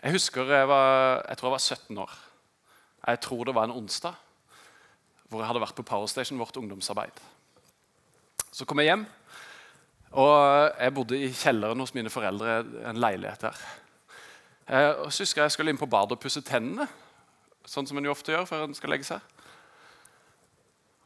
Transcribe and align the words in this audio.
Jeg 0.00 0.14
husker 0.16 0.48
jeg, 0.48 0.68
var, 0.68 1.20
jeg 1.28 1.36
tror 1.36 1.48
jeg 1.48 1.52
var 1.52 1.58
17 1.58 1.98
år. 1.98 2.12
Jeg 3.06 3.20
tror 3.20 3.44
det 3.44 3.54
var 3.54 3.68
en 3.68 3.78
onsdag 3.82 4.14
hvor 5.30 5.42
jeg 5.42 5.46
hadde 5.46 5.60
vært 5.62 5.76
på 5.78 5.84
Powerstation, 5.86 6.40
vårt 6.40 6.56
ungdomsarbeid. 6.58 7.20
Så 8.50 8.64
kom 8.66 8.80
jeg 8.82 8.88
hjem, 8.88 9.04
og 10.18 10.32
jeg 10.80 10.94
bodde 10.96 11.20
i 11.20 11.28
kjelleren 11.30 11.78
hos 11.78 11.92
mine 11.94 12.10
foreldre. 12.10 12.64
en 12.88 12.98
leilighet 12.98 13.40
der. 13.40 13.60
Eh, 14.66 14.88
og 15.04 15.12
så 15.12 15.22
husker 15.22 15.42
jeg 15.42 15.44
jeg 15.44 15.52
skulle 15.52 15.70
inn 15.70 15.78
på 15.78 15.86
badet 15.86 16.16
og 16.16 16.20
pusse 16.20 16.42
tennene, 16.42 16.88
sånn 17.64 17.86
som 17.86 17.98
en 17.98 18.08
jo 18.08 18.10
ofte 18.10 18.32
gjør 18.32 18.48
før 18.48 18.64
en 18.64 18.74
skal 18.74 18.90
legge 18.90 19.06
seg. 19.06 19.20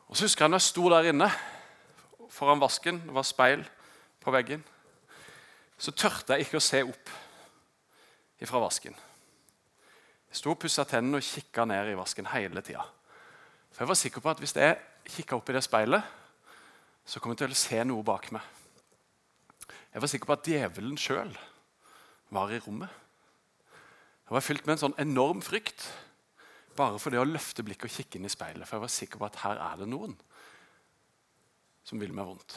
Og 0.09 0.17
så 0.17 0.25
husker 0.25 0.45
jeg 0.45 0.55
når 0.55 0.63
jeg 0.63 0.71
sto 0.71 0.89
der 0.89 1.11
inne 1.11 1.29
foran 2.31 2.63
vasken, 2.63 3.03
det 3.05 3.15
var 3.15 3.29
speil 3.29 3.67
på 4.25 4.33
veggen, 4.33 4.65
så 5.77 5.93
tørte 5.93 6.33
jeg 6.33 6.47
ikke 6.47 6.63
å 6.63 6.65
se 6.65 6.81
opp 6.87 7.13
fra 8.49 8.63
vasken. 8.63 8.97
Jeg 10.31 10.41
sto 10.41 10.51
og 10.51 10.59
pussa 10.61 10.85
tennene 10.89 11.21
og 11.21 11.27
kikka 11.27 11.67
ned 11.69 11.93
i 11.93 11.99
vasken 11.99 12.27
hele 12.33 12.63
tida. 12.65 12.83
For 13.71 13.85
jeg 13.85 13.91
var 13.91 13.99
sikker 13.99 14.25
på 14.25 14.33
at 14.33 14.43
hvis 14.43 14.57
jeg 14.59 14.79
kikka 15.17 15.39
opp 15.39 15.51
i 15.51 15.57
det 15.57 15.65
speilet, 15.67 16.13
så 17.05 17.21
kom 17.21 17.35
jeg 17.35 17.43
til 17.43 17.55
å 17.55 17.59
se 17.59 17.81
noe 17.87 18.07
bak 18.07 18.31
meg. 18.35 18.43
Jeg 19.95 20.03
var 20.03 20.11
sikker 20.11 20.31
på 20.31 20.35
at 20.35 20.49
djevelen 20.49 20.99
sjøl 20.99 21.31
var 22.35 22.51
i 22.51 22.59
rommet. 22.65 22.91
Jeg 24.25 24.35
var 24.35 24.43
fylt 24.43 24.67
med 24.67 24.75
en 24.75 24.83
sånn 24.87 25.01
enorm 25.05 25.43
frykt 25.45 25.87
bare 26.75 26.99
for 26.99 27.15
det 27.15 27.21
å 27.23 27.29
løfte 27.29 27.63
blikket 27.63 27.87
og 27.87 27.95
kikke 27.95 28.19
inn 28.19 28.27
i 28.27 28.33
speilet. 28.33 28.67
For 28.67 28.79
jeg 28.79 28.85
var 28.87 28.95
sikker 28.95 29.21
på 29.21 29.29
at 29.29 29.41
her 29.45 29.61
er 29.63 29.83
det 29.83 29.91
noen 29.91 30.17
som 31.87 32.01
vil 32.01 32.15
meg 32.17 32.27
vondt. 32.27 32.57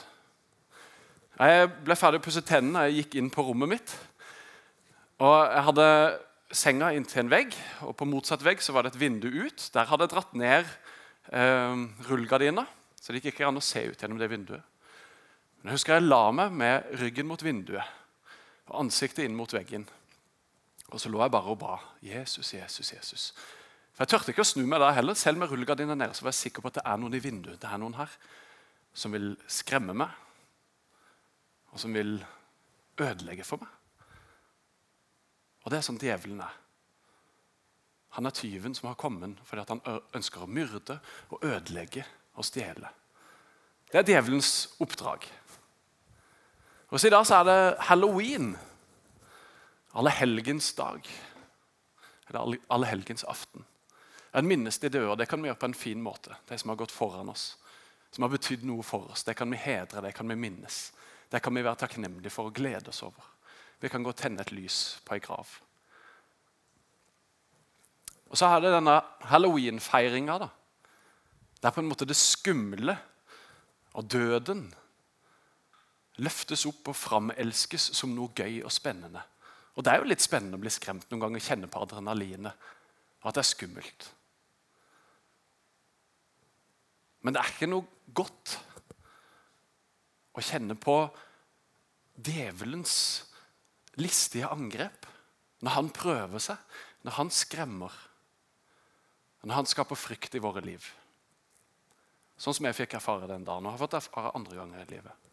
Jeg 1.38 1.68
ble 1.86 1.98
ferdig 2.00 2.22
å 2.22 2.26
pusse 2.26 2.42
tennene 2.42 2.88
jeg 2.88 3.04
gikk 3.04 3.20
inn 3.20 3.30
på 3.30 3.44
rommet 3.46 3.76
mitt. 3.76 3.94
Og 5.18 5.38
Jeg 5.50 5.64
hadde 5.66 5.86
senga 6.54 6.92
inntil 6.94 7.24
en 7.24 7.32
vegg, 7.32 7.56
og 7.82 7.96
på 7.98 8.06
motsatt 8.06 8.44
vegg 8.46 8.62
så 8.62 8.76
var 8.76 8.86
det 8.86 8.94
et 8.94 9.02
vindu 9.02 9.28
ut. 9.28 9.70
Der 9.74 9.90
hadde 9.90 10.06
jeg 10.06 10.14
dratt 10.14 10.36
ned 10.38 10.68
eh, 11.34 11.86
rullegardina, 12.08 12.68
så 13.02 13.12
det 13.12 13.24
gikk 13.24 13.34
ikke 13.34 13.48
an 13.50 13.58
å 13.58 13.66
se 13.66 13.82
ut 13.90 13.98
gjennom 13.98 14.20
det 14.22 14.30
vinduet. 14.30 14.62
Men 15.58 15.72
jeg 15.72 15.80
husker 15.80 15.98
jeg 15.98 16.06
la 16.06 16.22
meg 16.32 16.54
med 16.54 16.92
ryggen 17.02 17.28
mot 17.30 17.42
vinduet 17.42 17.96
og 18.68 18.82
ansiktet 18.84 19.26
inn 19.26 19.36
mot 19.36 19.52
veggen. 19.52 19.88
Og 20.92 21.02
så 21.02 21.10
lå 21.10 21.20
jeg 21.24 21.34
bare 21.34 21.52
og 21.52 21.60
ba. 21.64 21.80
Jesus, 22.04 22.54
Jesus, 22.54 22.94
Jesus. 22.94 23.24
For 23.96 24.06
Jeg 24.06 24.14
tørte 24.14 24.36
ikke 24.36 24.46
å 24.46 24.48
snu 24.48 24.62
meg 24.70 24.84
da 24.84 24.92
heller. 24.94 25.18
Selv 25.18 25.42
med 25.42 25.50
rullegardina 25.50 25.98
nede 25.98 26.14
så 26.16 26.28
var 26.28 26.36
jeg 26.36 26.44
sikker 26.44 26.64
på 26.64 26.70
at 26.70 26.78
det 26.78 26.86
er 26.86 27.02
noen 27.02 27.18
i 27.18 27.24
vinduet. 27.24 27.58
Det 27.60 27.72
er 27.72 27.82
noen 27.82 27.98
her 27.98 28.14
som 28.98 29.14
vil 29.14 29.34
skremme 29.52 29.98
meg, 29.98 30.14
og 31.74 31.82
som 31.82 31.94
vil 31.94 32.20
ødelegge 33.02 33.46
for 33.46 33.66
meg. 33.66 33.77
Og 35.68 35.72
det 35.74 35.82
er 35.82 35.84
sånn 35.84 36.00
djevelen 36.00 36.40
er. 36.40 36.54
Han 38.16 38.30
er 38.30 38.32
tyven 38.32 38.72
som 38.72 38.88
har 38.88 38.96
kommet 38.96 39.36
fordi 39.44 39.66
han 39.68 39.82
ønsker 40.16 40.46
å 40.46 40.48
myrde 40.48 40.96
og 41.28 41.44
ødelegge 41.44 42.06
og 42.40 42.48
stjele. 42.48 42.88
Det 43.92 44.00
er 44.00 44.08
djevelens 44.08 44.54
oppdrag. 44.80 45.28
Og 46.88 46.96
så 46.96 47.10
I 47.10 47.12
dag 47.12 47.28
så 47.28 47.42
er 47.42 47.50
det 47.50 47.60
halloween. 47.90 48.54
Allehelgens 49.92 50.72
dag. 50.80 51.04
Eller 52.30 52.64
allehelgens 52.72 53.28
aften. 53.28 53.68
En 54.32 54.48
minnes 54.48 54.80
de 54.80 54.88
døde. 54.88 55.20
Det 55.20 55.28
kan 55.28 55.44
vi 55.44 55.52
gjøre 55.52 55.66
på 55.66 55.74
en 55.74 55.82
fin 55.84 56.00
måte. 56.00 56.40
De 56.48 56.56
som 56.56 56.72
har 56.72 56.80
gått 56.80 56.96
foran 56.96 57.36
oss. 57.36 57.58
Som 58.16 58.24
har 58.24 58.32
betydd 58.32 58.64
noe 58.64 58.88
for 58.88 59.12
oss. 59.12 59.28
Det 59.28 59.36
kan 59.36 59.52
vi 59.52 59.60
hedre, 59.60 60.08
det 60.08 60.16
kan 60.16 60.32
vi 60.32 60.40
minnes. 60.40 60.86
Det 61.28 61.44
kan 61.44 61.60
vi 61.60 61.68
være 61.68 61.84
takknemlige 61.84 62.32
for 62.32 62.48
og 62.48 62.56
glede 62.56 62.96
oss 62.96 63.04
over. 63.04 63.36
Vi 63.80 63.90
kan 63.90 64.04
gå 64.04 64.12
og 64.14 64.18
tenne 64.18 64.42
et 64.42 64.54
lys 64.56 64.98
på 65.06 65.18
ei 65.18 65.22
grav. 65.24 65.52
Og 68.28 68.40
så 68.40 68.50
er 68.50 68.64
det 68.64 68.74
denne 68.74 68.98
halloween-feiringa. 69.30 70.50
Der 71.62 71.74
på 71.74 71.82
en 71.82 71.90
måte 71.90 72.08
det 72.08 72.18
skumle 72.18 72.98
og 73.98 74.10
døden 74.12 74.68
løftes 76.22 76.66
opp 76.70 76.90
og 76.92 76.98
framelskes 76.98 77.92
som 77.98 78.14
noe 78.16 78.34
gøy 78.36 78.64
og 78.66 78.74
spennende. 78.74 79.22
Og 79.78 79.86
Det 79.86 79.94
er 79.94 80.02
jo 80.02 80.10
litt 80.10 80.26
spennende 80.26 80.58
å 80.58 80.62
bli 80.62 80.74
skremt 80.74 81.06
noen 81.12 81.22
ganger, 81.22 81.44
kjenne 81.44 81.70
på 81.70 81.82
adrenalinet. 81.86 82.70
Og 83.22 83.30
at 83.30 83.38
det 83.38 83.44
er 83.44 83.52
skummelt. 83.52 84.08
Men 87.22 87.36
det 87.36 87.42
er 87.44 87.54
ikke 87.54 87.70
noe 87.70 87.86
godt 88.18 88.58
å 90.38 90.42
kjenne 90.42 90.78
på 90.82 90.98
djevelens 92.18 92.96
listige 94.02 94.50
angrep 94.50 95.08
når 95.66 95.74
han 95.74 95.90
prøver 95.94 96.42
seg, 96.44 96.58
når 97.06 97.18
han 97.18 97.32
skremmer, 97.34 97.94
når 99.48 99.62
han 99.62 99.70
skaper 99.70 99.98
frykt 99.98 100.36
i 100.38 100.42
våre 100.44 100.62
liv. 100.66 100.84
Sånn 102.38 102.54
som 102.54 102.68
jeg 102.68 102.78
fikk 102.78 102.98
erfare 102.98 103.30
den 103.30 103.46
dagen 103.48 103.66
og 103.66 103.74
har 103.74 103.82
fått 103.82 103.98
erfare 103.98 104.36
andre 104.38 104.60
ganger 104.60 104.84
i 104.84 104.92
livet. 104.92 105.28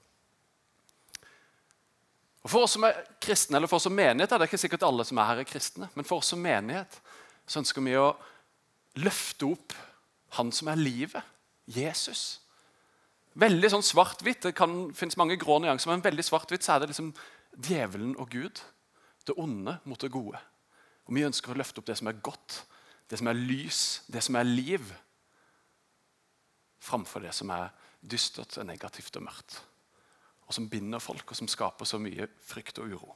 Og 2.44 2.52
For 2.52 2.66
oss 2.66 2.76
som 2.76 2.84
er 2.84 3.00
kristne, 3.24 3.56
eller 3.56 3.68
for 3.68 3.80
oss 3.80 3.86
som 3.88 3.96
menighet, 3.96 4.28
det 4.28 4.36
er 4.36 4.50
ikke 4.50 4.60
sikkert 4.60 4.84
alle 4.84 5.04
som 5.08 5.18
er 5.20 5.28
her 5.30 5.42
er 5.42 5.48
kristne, 5.48 5.88
men 5.96 6.04
for 6.04 6.20
oss 6.20 6.32
som 6.34 6.40
menighet 6.44 6.98
så 7.48 7.60
ønsker 7.60 7.84
vi 7.84 7.96
å 8.00 8.14
løfte 9.00 9.50
opp 9.52 9.76
Han 10.34 10.48
som 10.50 10.66
er 10.66 10.80
livet, 10.80 11.22
Jesus. 11.70 12.40
Veldig 13.38 13.68
sånn 13.70 13.84
svart-hvitt. 13.86 14.48
Det 14.48 14.50
kan, 14.58 14.88
finnes 14.90 15.14
mange 15.14 15.36
grå 15.38 15.60
nyanser, 15.62 15.92
men 15.92 16.02
veldig 16.02 16.24
svart-hvitt 16.26 16.66
så 16.66 16.72
er 16.74 16.82
det 16.82 16.88
liksom 16.90 17.12
djevelen 17.56 18.16
og 18.16 18.30
Gud. 18.30 18.62
Det 19.26 19.36
onde 19.40 19.78
mot 19.84 20.00
det 20.00 20.12
gode. 20.12 20.38
Og 21.04 21.14
Vi 21.14 21.24
ønsker 21.24 21.52
å 21.52 21.58
løfte 21.58 21.80
opp 21.80 21.86
det 21.86 21.98
som 21.98 22.08
er 22.08 22.20
godt, 22.24 22.64
det 23.08 23.18
som 23.20 23.28
er 23.28 23.38
lys, 23.38 24.02
det 24.08 24.22
som 24.24 24.36
er 24.36 24.48
liv, 24.48 24.92
framfor 26.80 27.24
det 27.24 27.32
som 27.32 27.50
er 27.50 27.70
dystert, 28.04 28.56
negativt 28.64 29.16
og 29.16 29.24
mørkt 29.28 29.62
og 30.44 30.54
som 30.54 30.68
binder 30.68 31.02
folk, 31.02 31.24
og 31.30 31.38
som 31.38 31.48
skaper 31.48 31.88
så 31.88 32.00
mye 32.00 32.28
frykt 32.44 32.80
og 32.82 32.92
uro. 32.92 33.14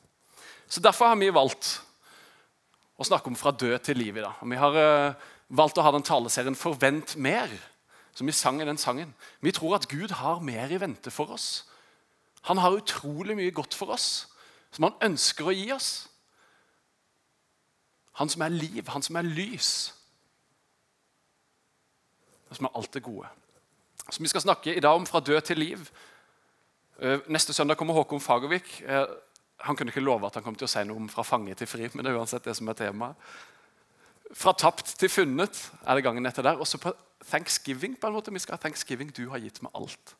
Så 0.68 0.80
Derfor 0.80 1.12
har 1.12 1.18
vi 1.20 1.30
valgt 1.32 1.78
å 2.98 3.06
snakke 3.06 3.30
om 3.30 3.36
fra 3.38 3.52
død 3.52 3.78
til 3.84 4.00
liv 4.00 4.16
i 4.16 4.24
dag. 4.24 4.40
Og 4.42 4.50
vi 4.50 4.60
har 4.60 4.78
uh, 4.78 5.26
valgt 5.48 5.78
å 5.78 5.84
ha 5.84 5.92
den 5.94 6.06
taleserien 6.06 6.56
'Forvent 6.56 7.16
mer', 7.16 7.58
som 8.14 8.26
vi 8.26 8.32
sang 8.32 8.60
i 8.60 8.66
den 8.66 8.78
sangen. 8.78 9.14
Vi 9.40 9.52
tror 9.52 9.76
at 9.76 9.88
Gud 9.88 10.10
har 10.10 10.40
mer 10.40 10.72
i 10.72 10.80
vente 10.80 11.10
for 11.10 11.30
oss. 11.30 11.68
Han 12.48 12.58
har 12.58 12.76
utrolig 12.76 13.36
mye 13.36 13.52
godt 13.52 13.76
for 13.76 13.92
oss, 13.92 14.28
som 14.72 14.88
han 14.88 15.10
ønsker 15.10 15.48
å 15.48 15.52
gi 15.52 15.68
oss. 15.74 16.08
Han 18.18 18.30
som 18.32 18.42
er 18.42 18.54
liv, 18.54 18.82
han 18.88 19.04
som 19.04 19.18
er 19.20 19.28
lys. 19.28 19.72
Og 22.48 22.56
som 22.56 22.66
er 22.66 22.78
alt 22.80 22.94
det 22.96 23.04
gode. 23.04 23.28
Så 24.08 24.22
Vi 24.22 24.28
skal 24.32 24.40
snakke 24.40 24.74
i 24.74 24.80
dag 24.80 24.96
om 24.96 25.06
fra 25.06 25.20
død 25.20 25.40
til 25.44 25.58
liv. 25.58 25.90
Eh, 26.98 27.20
neste 27.28 27.52
søndag 27.52 27.76
kommer 27.76 27.94
Håkon 27.94 28.20
Fagervik. 28.20 28.82
Eh, 28.82 29.04
han 29.60 29.76
kunne 29.76 29.92
ikke 29.92 30.00
love 30.00 30.26
at 30.26 30.34
han 30.34 30.42
kom 30.42 30.56
til 30.56 30.64
å 30.64 30.70
si 30.70 30.84
noe 30.86 30.96
om 30.96 31.08
fra 31.08 31.22
fange 31.22 31.54
til 31.54 31.66
fri. 31.66 31.88
men 31.94 32.04
det 32.04 32.12
er 32.12 32.18
uansett 32.18 32.44
det 32.44 32.56
som 32.56 32.68
er 32.68 32.72
temaet. 32.72 33.16
Fra 34.32 34.52
tapt 34.52 34.98
til 34.98 35.08
funnet 35.08 35.70
er 35.86 35.94
det 35.94 36.04
gangen 36.04 36.26
etter 36.26 36.42
der. 36.42 36.58
Også 36.58 36.78
på 36.78 36.92
thanksgiving. 37.24 37.96
på 38.00 38.06
en 38.06 38.12
måte. 38.12 38.32
Vi 38.32 38.38
skal 38.38 38.56
ha 38.56 38.62
thanksgiving. 38.62 39.16
Du 39.16 39.28
har 39.30 39.38
gitt 39.38 39.62
meg 39.62 39.72
alt. 39.74 40.16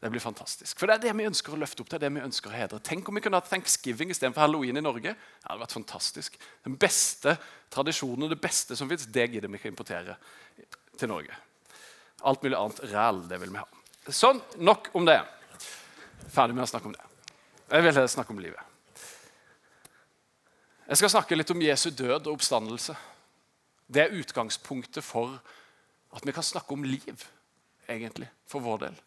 Det 0.00 0.10
blir 0.12 0.20
fantastisk. 0.20 0.78
For 0.78 0.86
Det 0.86 0.98
er 0.98 1.04
det 1.06 1.14
vi 1.16 1.26
ønsker 1.26 1.54
å 1.54 1.58
løfte 1.60 1.82
opp 1.82 1.88
det 1.90 1.96
er 1.96 2.04
det 2.04 2.12
vi 2.18 2.24
ønsker 2.26 2.52
å 2.52 2.56
hedre. 2.56 2.80
Tenk 2.84 3.08
om 3.08 3.16
vi 3.16 3.22
kunne 3.24 3.40
ha 3.40 3.44
thanksgiving 3.46 4.12
istedenfor 4.12 4.44
halloween 4.44 4.76
i 4.76 4.84
Norge. 4.84 5.14
Det 5.16 5.48
hadde 5.48 5.62
vært 5.62 5.76
fantastisk. 5.78 6.36
Den 6.66 6.76
beste 6.80 7.36
tradisjonen, 7.72 8.26
og 8.26 8.34
det 8.34 8.40
beste 8.42 8.76
som 8.76 8.90
fins, 8.90 9.08
det 9.08 9.30
gidder 9.32 9.48
vi 9.48 9.56
ikke 9.56 9.72
importere 9.72 10.18
til 11.00 11.10
Norge. 11.10 11.40
Alt 12.28 12.44
mulig 12.44 12.58
annet 12.58 12.84
ræl, 12.92 13.22
det 13.30 13.40
vil 13.40 13.56
vi 13.56 13.62
ha. 13.62 13.66
Sånn, 14.12 14.42
nok 14.60 14.92
om 14.94 15.08
det. 15.08 15.18
Ferdig 16.28 16.54
med 16.54 16.66
å 16.66 16.70
snakke 16.70 16.90
om 16.90 16.94
det. 16.94 17.08
Jeg 17.72 17.82
vil 17.88 18.08
snakke 18.12 18.34
om 18.36 18.44
livet. 18.44 18.72
Jeg 20.86 21.00
skal 21.00 21.10
snakke 21.16 21.34
litt 21.34 21.50
om 21.50 21.64
Jesu 21.64 21.88
død 21.90 22.28
og 22.28 22.36
oppstandelse. 22.36 22.94
Det 23.90 24.04
er 24.04 24.14
utgangspunktet 24.20 25.02
for 25.02 25.40
at 26.14 26.26
vi 26.26 26.34
kan 26.36 26.46
snakke 26.46 26.76
om 26.76 26.84
liv, 26.86 27.24
egentlig, 27.88 28.28
for 28.46 28.62
vår 28.62 28.84
del. 28.84 29.00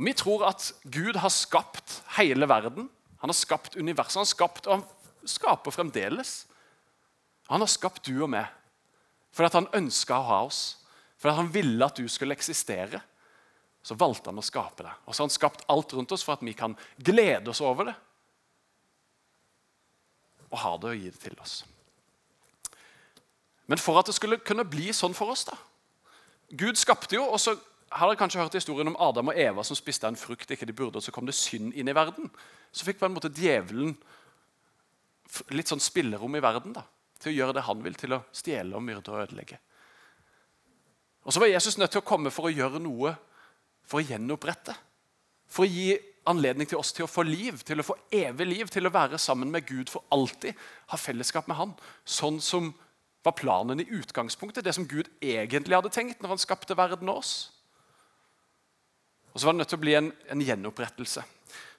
Og 0.00 0.06
Vi 0.08 0.14
tror 0.16 0.46
at 0.48 0.70
Gud 0.88 1.18
har 1.20 1.28
skapt 1.28 2.00
hele 2.16 2.48
verden. 2.48 2.88
Han 3.20 3.28
har 3.28 3.36
skapt 3.36 3.76
universet. 3.76 4.16
Han 4.16 4.24
har 4.24 4.32
skapt, 4.32 4.66
og 4.66 4.78
han 4.78 5.28
skaper 5.28 5.74
fremdeles. 5.76 6.46
Han 7.52 7.60
har 7.60 7.68
skapt 7.68 8.08
du 8.08 8.22
og 8.22 8.32
meg 8.32 8.56
fordi 9.30 9.60
han 9.60 9.68
ønska 9.78 10.16
å 10.18 10.24
ha 10.26 10.36
oss. 10.42 10.60
Fordi 11.20 11.36
han 11.36 11.50
ville 11.54 11.86
at 11.86 12.00
du 12.00 12.08
skulle 12.10 12.34
eksistere 12.34 12.98
så 13.82 13.96
valgte 13.96 14.28
han 14.28 14.40
å 14.40 14.44
skape 14.44 14.84
det. 14.84 14.92
Og 15.06 15.14
så 15.14 15.22
har 15.22 15.28
han 15.28 15.34
skapt 15.34 15.64
alt 15.72 15.92
rundt 15.96 16.12
oss 16.12 16.24
for 16.26 16.36
at 16.36 16.44
vi 16.44 16.52
kan 16.56 16.76
glede 17.00 17.52
oss 17.52 17.62
over 17.64 17.88
det. 17.88 17.96
Og 20.50 20.58
ha 20.60 20.74
det 20.82 20.90
og 20.90 21.00
gi 21.00 21.12
det 21.12 21.22
til 21.22 21.38
oss. 21.40 21.60
Men 23.70 23.80
for 23.80 24.00
at 24.00 24.10
det 24.10 24.16
skulle 24.18 24.40
kunne 24.42 24.66
bli 24.68 24.90
sånn 24.96 25.14
for 25.16 25.32
oss 25.32 25.46
da. 25.48 25.56
Gud 26.50 26.76
skapte 26.80 27.14
jo, 27.14 27.22
og 27.30 27.38
så 27.40 27.54
har 27.90 28.06
dere 28.06 28.18
kanskje 28.20 28.40
hørt 28.42 28.54
historien 28.54 28.88
om 28.88 28.98
Adam 29.02 29.32
og 29.32 29.38
Eva 29.38 29.64
som 29.66 29.78
spiste 29.78 30.06
en 30.06 30.18
frukt 30.18 30.50
ikke 30.50 30.68
de 30.68 30.76
burde, 30.76 31.00
og 31.00 31.04
så 31.04 31.12
kom 31.14 31.26
det 31.26 31.34
synd 31.34 31.74
inn 31.74 31.90
i 31.90 31.94
verden. 31.96 32.30
Så 32.70 32.86
fikk 32.86 33.00
på 33.00 33.08
en 33.08 33.16
måte 33.16 33.32
djevelen 33.34 33.96
litt 35.54 35.70
sånn 35.70 35.82
spillerom 35.82 36.36
i 36.38 36.42
verden. 36.42 36.74
da. 36.74 36.84
til 37.20 37.34
å 37.34 37.36
gjøre 37.36 37.52
det 37.52 37.66
han 37.66 37.82
vil, 37.84 37.94
til 37.94 38.14
å 38.16 38.22
stjele 38.32 38.76
og 38.76 38.82
myrde 38.82 39.12
og 39.12 39.26
ødelegge. 39.26 39.58
Og 41.28 41.34
så 41.34 41.40
var 41.42 41.50
Jesus 41.50 41.76
nødt 41.76 41.90
til 41.92 42.00
å 42.00 42.06
komme 42.06 42.30
for 42.32 42.48
å 42.48 42.54
gjøre 42.54 42.80
noe 42.80 43.12
for 43.84 44.00
å 44.00 44.06
gjenopprette. 44.06 44.72
For 45.50 45.66
å 45.66 45.68
gi 45.68 45.98
anledning 46.30 46.68
til 46.70 46.78
oss 46.78 46.94
til 46.96 47.04
å 47.04 47.10
få 47.10 47.26
liv, 47.26 47.60
til 47.66 47.82
å 47.82 47.84
få 47.84 47.96
evig 48.14 48.46
liv, 48.46 48.70
til 48.72 48.86
å 48.86 48.94
være 48.94 49.18
sammen 49.18 49.50
med 49.52 49.66
Gud 49.68 49.90
for 49.92 50.06
alltid. 50.14 50.56
Ha 50.92 50.96
fellesskap 50.96 51.48
med 51.50 51.58
Han. 51.58 51.74
Sånn 52.04 52.40
som 52.40 52.72
var 53.24 53.36
planen 53.36 53.82
i 53.82 53.88
utgangspunktet. 53.98 54.64
Det 54.64 54.74
som 54.76 54.88
Gud 54.88 55.10
egentlig 55.20 55.76
hadde 55.76 55.92
tenkt 55.92 56.22
når 56.22 56.36
han 56.36 56.42
skapte 56.42 56.76
verden 56.78 57.10
og 57.12 57.20
oss. 57.20 57.34
Og 59.32 59.40
så 59.40 59.46
var 59.46 59.54
det 59.54 59.62
nødt 59.62 59.70
til 59.72 59.78
å 59.78 59.84
bli 59.84 59.94
en, 59.98 60.10
en 60.32 60.42
gjenopprettelse. 60.42 61.22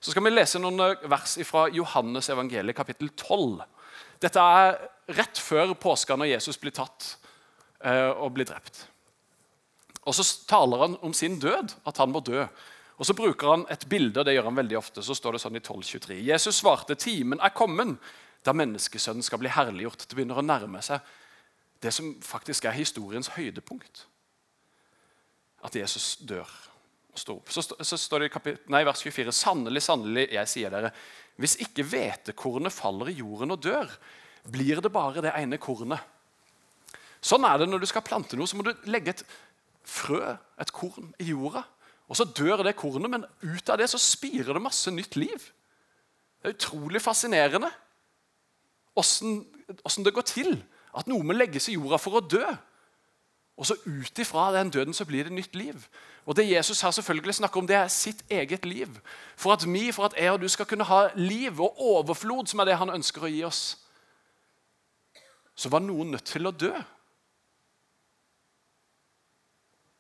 Så 0.02 0.14
skal 0.14 0.24
vi 0.26 0.34
lese 0.34 0.60
noen 0.62 0.80
eh, 0.86 1.04
vers 1.12 1.36
fra 1.48 1.68
Johannes 1.74 2.30
evangeliet 2.34 2.78
kapittel 2.78 3.12
12. 3.14 3.62
Dette 4.22 4.42
er 4.42 4.78
rett 5.18 5.42
før 5.42 5.76
påska, 5.78 6.16
når 6.18 6.32
Jesus 6.34 6.60
blir 6.62 6.74
tatt 6.76 7.16
eh, 7.84 8.10
og 8.10 8.34
blir 8.38 8.48
drept. 8.50 8.86
Og 10.02 10.16
Så 10.18 10.26
taler 10.50 10.88
han 10.88 10.98
om 11.06 11.14
sin 11.14 11.38
død, 11.40 11.76
at 11.86 12.02
han 12.02 12.14
må 12.14 12.24
dø. 12.26 12.46
Og 12.98 13.06
Så 13.06 13.14
bruker 13.18 13.54
han 13.54 13.66
et 13.70 13.86
bilde, 13.90 14.20
og 14.20 14.26
det 14.26 14.36
gjør 14.36 14.50
han 14.50 14.58
veldig 14.58 14.78
ofte. 14.78 15.04
Så 15.06 15.18
står 15.18 15.38
det 15.38 15.44
sånn 15.44 15.58
i 15.58 15.62
1223. 15.62 16.18
Jesus 16.26 16.62
svarte, 16.62 16.96
'Timen 16.96 17.42
er 17.42 17.54
kommen, 17.54 17.98
da 18.46 18.54
menneskesønnen 18.54 19.24
skal 19.24 19.42
bli 19.42 19.50
herliggjort.' 19.50 20.08
Det 20.08 20.16
begynner 20.16 20.38
å 20.38 20.46
nærme 20.46 20.82
seg 20.82 21.00
det 21.82 21.94
som 21.94 22.14
faktisk 22.22 22.66
er 22.66 22.78
historiens 22.78 23.34
høydepunkt. 23.34 24.06
At 25.66 25.76
Jesus 25.76 26.16
dør 26.18 26.50
og 27.12 27.20
står 27.20 27.42
opp. 27.42 27.52
Så, 27.52 27.64
så 27.64 28.00
står 28.00 28.24
det 28.24 28.30
i 28.30 28.34
kapit 28.34 28.72
nei, 28.72 28.84
vers 28.88 29.04
24.: 29.04 29.34
Sannelig, 29.36 29.84
sannelig, 29.86 30.26
jeg 30.32 30.52
sier 30.52 30.74
dere, 30.74 30.94
hvis 31.42 31.58
ikke 31.64 31.86
hvetekornet 31.88 32.74
faller 32.74 33.12
i 33.12 33.20
jorden 33.20 33.56
og 33.56 33.62
dør, 33.64 33.92
blir 34.52 34.82
det 34.82 34.94
bare 34.94 35.24
det 35.24 35.36
ene 35.38 35.60
kornet. 35.62 36.02
Sånn 37.22 37.46
er 37.46 37.62
det 37.62 37.70
når 37.70 37.84
du 37.84 37.90
skal 37.90 38.06
plante 38.06 38.38
noe. 38.38 38.50
Så 38.50 38.58
må 38.58 38.66
du 38.66 38.72
legge 38.90 39.14
et 39.14 39.24
frø, 39.86 40.24
et 40.62 40.74
korn, 40.74 41.12
i 41.22 41.30
jorda. 41.30 41.64
Og 42.12 42.18
Så 42.18 42.26
dør 42.28 42.64
det 42.66 42.76
kornet, 42.80 43.12
men 43.12 43.28
ut 43.44 43.70
av 43.70 43.78
det 43.80 43.88
så 43.92 44.00
spirer 44.02 44.52
det 44.52 44.64
masse 44.64 44.92
nytt 44.92 45.16
liv. 45.16 45.46
Det 46.42 46.50
er 46.50 46.58
utrolig 46.58 47.02
fascinerende 47.04 47.70
åssen 48.96 50.04
det 50.04 50.14
går 50.14 50.26
til 50.28 50.58
at 50.98 51.08
noe 51.08 51.24
må 51.24 51.36
legges 51.36 51.70
i 51.72 51.78
jorda 51.78 52.00
for 52.02 52.20
å 52.20 52.26
dø. 52.26 52.44
Og 53.62 53.68
så 53.70 53.76
ut 53.86 54.20
ifra 54.20 54.48
den 54.56 54.72
døden 54.74 54.94
så 54.98 55.06
blir 55.06 55.28
det 55.28 55.34
nytt 55.38 55.56
liv. 55.56 55.84
Og 56.26 56.36
Det 56.36 56.50
Jesus 56.50 56.82
her 56.82 56.92
selvfølgelig 56.92 57.36
snakker 57.36 57.60
om, 57.60 57.68
det 57.68 57.76
er 57.76 57.88
sitt 57.88 58.24
eget 58.30 58.66
liv. 58.66 58.90
For 59.36 59.54
at 59.54 59.74
vi, 59.74 59.92
for 59.92 60.06
at 60.06 60.14
jeg 60.18 60.32
og 60.32 60.42
du 60.42 60.48
skal 60.48 60.66
kunne 60.66 60.84
ha 60.84 61.08
liv 61.16 61.62
og 61.62 61.82
overflod, 61.82 62.48
som 62.48 62.60
er 62.60 62.66
det 62.66 62.78
han 62.78 62.90
ønsker 62.90 63.22
å 63.22 63.30
gi 63.30 63.44
oss, 63.46 63.78
så 65.56 65.70
var 65.70 65.86
noen 65.86 66.12
nødt 66.12 66.26
til 66.26 66.48
å 66.48 66.52
dø. 66.52 66.74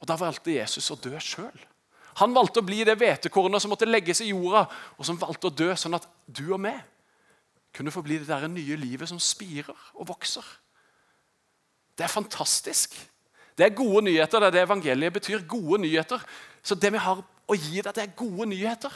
Og 0.01 0.07
Da 0.07 0.17
valgte 0.17 0.57
Jesus 0.57 0.89
å 0.91 0.97
dø 0.97 1.13
sjøl. 1.19 1.65
Han 2.17 2.33
valgte 2.33 2.59
å 2.59 2.65
bli 2.65 2.81
det 2.83 2.97
hvetekornet 2.97 3.61
som 3.61 3.69
måtte 3.69 3.85
legges 3.85 4.23
i 4.25 4.31
jorda, 4.31 4.65
og 4.97 5.05
som 5.05 5.21
valgte 5.21 5.47
å 5.47 5.53
dø, 5.53 5.69
sånn 5.75 5.99
at 6.01 6.09
du 6.25 6.47
og 6.49 6.59
meg 6.65 6.81
kunne 7.73 7.93
få 7.93 8.01
bli 8.01 8.17
det 8.17 8.27
der 8.27 8.49
nye 8.49 8.75
livet 8.75 9.09
som 9.09 9.19
spirer 9.21 9.77
og 9.93 10.09
vokser. 10.09 10.43
Det 11.97 12.03
er 12.03 12.11
fantastisk. 12.11 12.97
Det 13.57 13.65
er 13.67 13.75
gode 13.75 14.05
nyheter. 14.07 14.39
Det 14.39 14.47
er 14.47 14.55
det 14.57 14.65
evangeliet 14.65 15.13
betyr. 15.13 15.45
Gode 15.47 15.81
nyheter. 15.83 16.23
Så 16.63 16.75
det 16.75 16.91
vi 16.93 17.01
har 17.01 17.21
å 17.21 17.57
gi 17.57 17.81
deg, 17.81 17.93
det 17.95 18.03
er 18.05 18.15
gode 18.17 18.47
nyheter. 18.51 18.93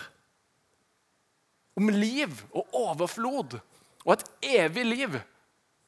Om 1.76 1.92
liv 1.92 2.32
og 2.56 2.78
overflod 2.86 3.58
og 4.06 4.14
et 4.14 4.26
evig 4.62 4.86
liv 4.86 5.18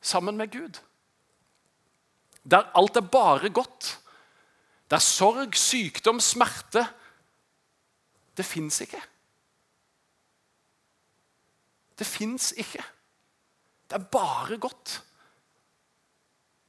sammen 0.04 0.36
med 0.40 0.52
Gud. 0.52 0.82
Der 2.44 2.68
alt 2.76 2.98
er 2.98 3.08
bare 3.08 3.50
godt 3.54 3.96
der 4.88 5.04
sorg, 5.04 5.56
sykdom, 5.56 6.20
smerte 6.20 6.88
Det 8.38 8.46
fins 8.46 8.82
ikke. 8.82 9.02
Det 12.00 12.06
fins 12.08 12.52
ikke. 12.54 12.84
Det 13.90 13.98
er 13.98 14.04
bare 14.14 14.60
godt 14.62 15.04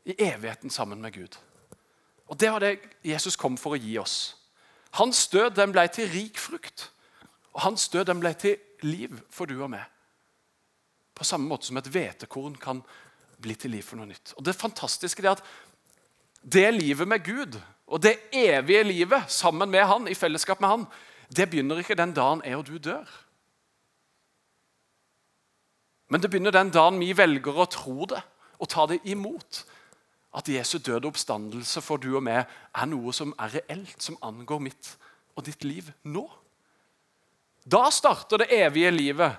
i 0.04 0.14
evigheten 0.18 0.70
sammen 0.70 1.02
med 1.02 1.12
Gud. 1.12 1.36
Og 2.28 2.40
Det 2.40 2.52
var 2.52 2.60
det 2.60 2.78
Jesus 3.04 3.36
kom 3.36 3.56
for 3.56 3.76
å 3.76 3.80
gi 3.80 3.96
oss. 3.98 4.36
Hans 4.96 5.28
død 5.28 5.56
den 5.56 5.72
ble 5.72 5.86
til 5.92 6.08
rik 6.12 6.38
frukt. 6.38 6.90
Og 7.54 7.62
hans 7.64 7.88
død 7.88 8.04
den 8.10 8.20
ble 8.20 8.32
til 8.38 8.56
liv 8.82 9.20
for 9.30 9.48
du 9.48 9.56
og 9.62 9.70
meg. 9.72 9.84
På 11.14 11.24
samme 11.24 11.48
måte 11.48 11.66
som 11.66 11.80
et 11.80 11.88
hvetekorn 11.90 12.56
kan 12.60 12.82
bli 13.42 13.54
til 13.58 13.72
liv 13.74 13.82
for 13.82 13.98
noe 13.98 14.06
nytt. 14.10 14.34
Og 14.36 14.44
Det 14.44 14.56
fantastiske 14.56 15.24
er 15.24 15.32
at 15.34 15.42
det 16.42 16.68
livet 16.74 17.08
med 17.08 17.24
Gud 17.24 17.58
og 17.88 18.02
det 18.02 18.18
evige 18.32 18.84
livet 18.84 19.30
sammen 19.32 19.70
med 19.70 19.86
han, 19.88 20.08
i 20.08 20.14
fellesskap 20.14 20.60
med 20.60 20.68
han, 20.68 20.84
det 21.36 21.48
begynner 21.50 21.80
ikke 21.80 21.96
den 21.98 22.14
dagen 22.14 22.42
jeg 22.44 22.56
og 22.56 22.66
du 22.66 22.78
dør. 22.78 23.08
Men 26.08 26.22
det 26.22 26.30
begynner 26.30 26.54
den 26.54 26.70
dagen 26.72 27.00
vi 27.00 27.12
velger 27.16 27.58
å 27.58 27.68
tro 27.68 28.06
det 28.08 28.20
og 28.58 28.68
ta 28.68 28.86
det 28.90 29.00
imot. 29.08 29.64
At 30.38 30.48
Jesu 30.48 30.78
døde 30.78 31.08
oppstandelse 31.08 31.82
for 31.82 32.00
du 32.00 32.12
og 32.14 32.22
meg 32.22 32.44
er 32.46 32.90
noe 32.90 33.14
som 33.16 33.34
er 33.42 33.58
reelt, 33.58 33.96
som 34.02 34.18
angår 34.22 34.62
mitt 34.68 34.92
og 35.34 35.46
ditt 35.46 35.64
liv 35.66 35.90
nå. 36.06 36.24
Da 37.68 37.88
starter 37.92 38.44
det 38.44 38.52
evige 38.54 38.92
livet. 38.94 39.34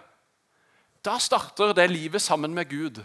Da 1.05 1.15
starter 1.19 1.71
det 1.73 1.87
livet 1.89 2.21
sammen 2.21 2.53
med 2.53 2.69
Gud. 2.69 2.99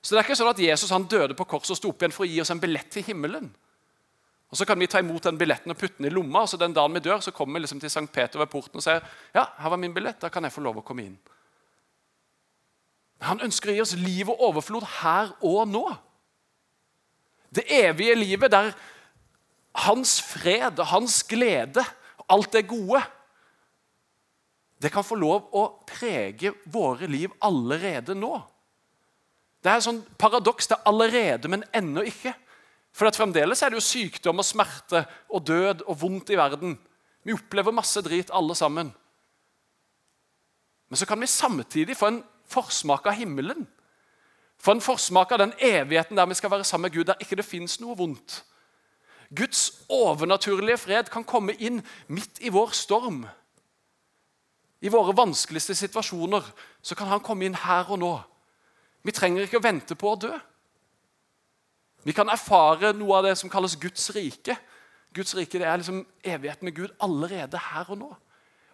Så 0.00 0.14
det 0.14 0.20
er 0.20 0.26
ikke 0.26 0.38
sånn 0.38 0.52
at 0.52 0.62
Jesus 0.62 0.92
han 0.94 1.06
døde 1.10 1.36
på 1.36 1.46
korset 1.48 1.74
og 1.74 1.78
sto 1.80 1.92
opp 1.92 2.02
igjen 2.02 2.14
for 2.14 2.24
å 2.24 2.30
gi 2.30 2.40
oss 2.42 2.52
en 2.54 2.62
billett 2.62 2.88
til 2.94 3.04
himmelen. 3.06 3.48
Og 4.46 4.56
Så 4.56 4.64
kan 4.64 4.78
vi 4.78 4.86
ta 4.86 5.00
imot 5.02 5.24
den 5.26 5.38
billetten 5.38 5.72
og 5.72 5.78
putte 5.78 5.98
den 5.98 6.06
i 6.06 6.14
lomma, 6.14 6.44
og 6.44 6.48
så 6.48 6.56
den 6.56 6.74
dagen 6.74 6.94
vi 6.94 7.02
dør, 7.02 7.18
så 7.20 7.32
kommer 7.34 7.58
vi 7.58 7.64
liksom 7.64 7.80
til 7.82 7.90
St. 7.90 8.06
Peter 8.14 8.38
ved 8.38 8.46
porten 8.46 8.78
og 8.78 8.84
sier 8.84 9.02
ja, 9.34 9.42
her 9.58 9.72
var 9.72 9.80
min 9.82 9.94
billett, 9.94 10.20
da 10.22 10.30
kan 10.30 10.46
jeg 10.46 10.54
få 10.54 10.62
lov 10.62 10.78
å 10.78 10.84
komme 10.86 11.02
inn. 11.02 11.16
Han 13.26 13.42
ønsker 13.42 13.72
å 13.72 13.74
gi 13.74 13.82
oss 13.82 13.96
liv 13.98 14.30
og 14.30 14.42
overflod 14.50 14.86
her 15.00 15.32
og 15.40 15.66
nå. 15.68 15.84
Det 17.54 17.64
evige 17.72 18.14
livet 18.18 18.52
der 18.52 18.72
hans 19.86 20.18
fred 20.22 20.78
og 20.80 20.86
hans 20.90 21.22
glede 21.28 21.84
alt 22.28 22.52
det 22.52 22.66
gode 22.68 23.02
det 24.82 24.92
kan 24.92 25.04
få 25.06 25.16
lov 25.16 25.48
å 25.56 25.62
prege 25.88 26.52
våre 26.68 27.08
liv 27.08 27.32
allerede 27.44 28.16
nå. 28.16 28.34
Det 29.64 29.72
er 29.72 29.80
et 29.80 29.86
sånn 29.86 30.02
paradoks. 30.20 30.68
Det 30.68 30.76
er 30.76 30.90
allerede, 30.90 31.50
men 31.50 31.64
ennå 31.74 32.04
ikke. 32.06 32.34
For 32.96 33.08
fremdeles 33.12 33.62
er 33.64 33.72
det 33.72 33.80
jo 33.80 33.86
sykdom 33.86 34.40
og 34.40 34.46
smerte 34.46 35.02
og 35.32 35.46
død 35.48 35.82
og 35.86 35.98
vondt 36.00 36.32
i 36.32 36.38
verden. 36.38 36.76
Vi 37.24 37.34
opplever 37.34 37.74
masse 37.74 38.00
drit, 38.04 38.30
alle 38.30 38.56
sammen. 38.56 38.92
Men 40.86 41.00
så 41.00 41.08
kan 41.08 41.20
vi 41.20 41.28
samtidig 41.28 41.96
få 41.98 42.12
en 42.12 42.22
forsmak 42.52 43.08
av 43.08 43.16
himmelen. 43.18 43.64
Få 44.66 44.74
en 44.74 44.82
forsmak 44.82 45.30
av 45.30 45.38
den 45.38 45.52
evigheten 45.62 46.18
der 46.18 46.26
vi 46.26 46.34
skal 46.34 46.50
være 46.50 46.64
sammen 46.66 46.88
med 46.88 46.96
Gud, 46.96 47.04
der 47.04 47.20
ikke 47.22 47.36
det 47.38 47.46
fins 47.46 47.78
noe 47.78 47.94
vondt. 47.94 48.40
Guds 49.36 49.84
overnaturlige 49.88 50.78
fred 50.78 51.10
kan 51.12 51.24
komme 51.24 51.54
inn 51.54 51.78
midt 52.10 52.40
i 52.42 52.50
vår 52.50 52.74
storm. 52.74 53.20
I 54.82 54.90
våre 54.90 55.14
vanskeligste 55.14 55.74
situasjoner 55.74 56.50
så 56.82 56.98
kan 56.98 57.06
han 57.06 57.22
komme 57.22 57.46
inn 57.46 57.60
her 57.62 57.86
og 57.94 58.02
nå. 58.02 58.10
Vi 59.06 59.14
trenger 59.14 59.46
ikke 59.46 59.62
å 59.62 59.66
vente 59.68 59.94
på 59.94 60.10
å 60.10 60.18
dø. 60.26 60.34
Vi 62.02 62.14
kan 62.14 62.30
erfare 62.30 62.90
noe 62.94 63.20
av 63.20 63.30
det 63.30 63.36
som 63.38 63.50
kalles 63.50 63.78
Guds 63.78 64.10
rike. 64.18 64.58
Guds 65.14 65.38
rike 65.38 65.62
det 65.62 65.70
er 65.70 65.78
liksom 65.78 66.02
evigheten 66.26 66.66
med 66.66 66.74
Gud 66.74 66.98
allerede 66.98 67.62
her 67.70 67.86
og 67.94 68.02
nå. 68.02 68.12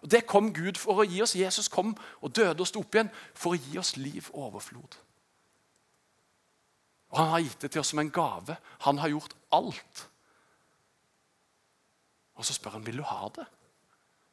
Og 0.01 0.09
Det 0.09 0.25
kom 0.25 0.49
Gud 0.53 0.81
for 0.81 1.05
å 1.05 1.05
gi 1.05 1.21
oss. 1.21 1.37
Jesus 1.37 1.69
kom 1.69 1.93
og 2.21 2.33
døde 2.35 2.65
og 2.65 2.67
sto 2.67 2.81
opp 2.81 2.97
igjen 2.97 3.13
for 3.33 3.53
å 3.53 3.61
gi 3.61 3.77
oss 3.77 3.93
liv 4.01 4.25
og 4.33 4.49
overflod. 4.49 5.03
Og 7.13 7.19
Han 7.19 7.29
har 7.29 7.43
gitt 7.45 7.61
det 7.61 7.71
til 7.71 7.83
oss 7.83 7.91
som 7.93 8.01
en 8.01 8.11
gave. 8.11 8.57
Han 8.87 8.97
har 8.97 9.13
gjort 9.13 9.35
alt. 9.53 10.07
Og 12.33 12.45
så 12.45 12.55
spør 12.57 12.79
han 12.79 12.85
vil 12.85 12.97
du 12.97 13.05
ha 13.05 13.27
det. 13.35 13.45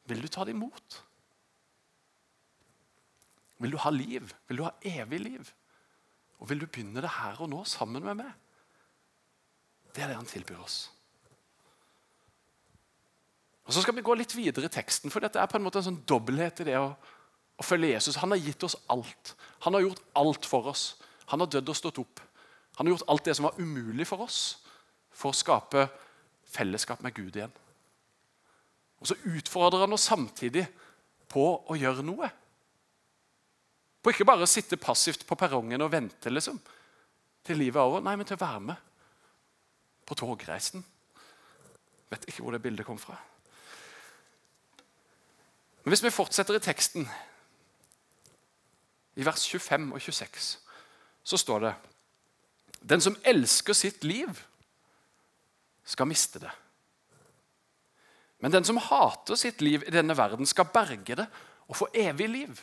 Vil 0.08 0.22
du 0.24 0.28
ta 0.32 0.46
det 0.48 0.56
imot? 0.56 1.02
Vil 3.60 3.76
du 3.76 3.76
ha 3.84 3.90
liv? 3.92 4.32
Vil 4.48 4.62
du 4.62 4.64
ha 4.64 4.72
evig 4.80 5.20
liv? 5.20 5.50
Og 6.40 6.48
vil 6.48 6.62
du 6.62 6.66
begynne 6.66 7.04
det 7.04 7.12
her 7.18 7.42
og 7.44 7.50
nå 7.52 7.60
sammen 7.68 8.04
med 8.04 8.22
meg? 8.22 8.32
Det 9.92 10.02
er 10.02 10.08
det 10.08 10.16
han 10.16 10.30
tilbyr 10.30 10.62
oss. 10.64 10.78
Og 13.68 13.74
Så 13.74 13.84
skal 13.84 13.94
vi 13.94 14.02
gå 14.02 14.14
litt 14.16 14.32
videre 14.34 14.66
i 14.66 14.72
teksten, 14.72 15.12
for 15.12 15.20
dette 15.20 15.38
er 15.38 15.46
på 15.46 15.60
en 15.60 15.62
måte 15.62 15.78
en 15.78 15.90
sånn 15.90 16.00
dobbelthet 16.08 16.64
i 16.64 16.70
det 16.72 16.78
å, 16.80 16.88
å 17.60 17.62
følge 17.62 17.92
Jesus. 17.92 18.18
Han 18.24 18.32
har 18.32 18.40
gitt 18.40 18.64
oss 18.66 18.78
alt. 18.90 19.34
Han 19.66 19.76
har 19.76 19.84
gjort 19.84 20.00
alt 20.18 20.48
for 20.48 20.72
oss. 20.72 20.94
Han 21.30 21.44
har 21.44 21.52
dødd 21.52 21.70
og 21.70 21.78
stått 21.78 22.00
opp. 22.02 22.24
Han 22.80 22.86
har 22.86 22.94
gjort 22.94 23.10
alt 23.12 23.24
det 23.24 23.34
som 23.36 23.44
var 23.44 23.58
umulig 23.60 24.06
for 24.08 24.24
oss, 24.24 24.38
for 25.12 25.34
å 25.34 25.36
skape 25.36 25.82
fellesskap 26.48 27.02
med 27.04 27.12
Gud 27.12 27.34
igjen. 27.36 27.52
Og 29.04 29.10
Så 29.10 29.16
utfordrer 29.28 29.82
han 29.84 29.92
oss 29.92 30.06
samtidig 30.08 30.62
på 31.28 31.42
å 31.60 31.76
gjøre 31.76 32.00
noe. 32.08 32.30
På 34.00 34.14
ikke 34.14 34.24
bare 34.24 34.48
å 34.48 34.48
sitte 34.48 34.80
passivt 34.80 35.26
på 35.28 35.36
perrongen 35.36 35.84
og 35.84 35.92
vente, 35.92 36.32
liksom. 36.32 36.56
til 37.44 37.60
livet 37.60 37.76
er 37.76 37.84
over? 37.84 38.00
Nei, 38.00 38.16
men 38.16 38.24
til 38.24 38.40
å 38.40 38.44
være 38.46 38.64
med 38.70 38.88
på 40.08 40.16
togreisen. 40.16 40.80
Vet 42.08 42.24
ikke 42.32 42.46
hvor 42.46 42.56
det 42.56 42.62
bildet 42.62 42.88
kom 42.88 42.98
fra. 42.98 43.18
Men 45.84 45.92
Hvis 45.92 46.04
vi 46.04 46.16
fortsetter 46.16 46.56
i 46.56 46.64
teksten, 46.64 47.04
i 49.20 49.24
vers 49.24 49.44
25 49.44 49.92
og 49.92 50.00
26, 50.00 50.50
så 51.24 51.36
står 51.36 51.60
det 51.68 51.76
Den 52.80 53.00
som 53.00 53.16
elsker 53.24 53.76
sitt 53.76 54.04
liv, 54.04 54.40
skal 55.84 56.06
miste 56.06 56.38
det. 56.38 56.50
Men 58.40 58.52
den 58.52 58.64
som 58.64 58.78
hater 58.80 59.36
sitt 59.36 59.60
liv 59.60 59.84
i 59.86 59.92
denne 59.92 60.16
verden, 60.16 60.46
skal 60.46 60.70
berge 60.72 61.16
det 61.18 61.26
og 61.68 61.76
få 61.76 61.88
evig 61.94 62.28
liv. 62.28 62.60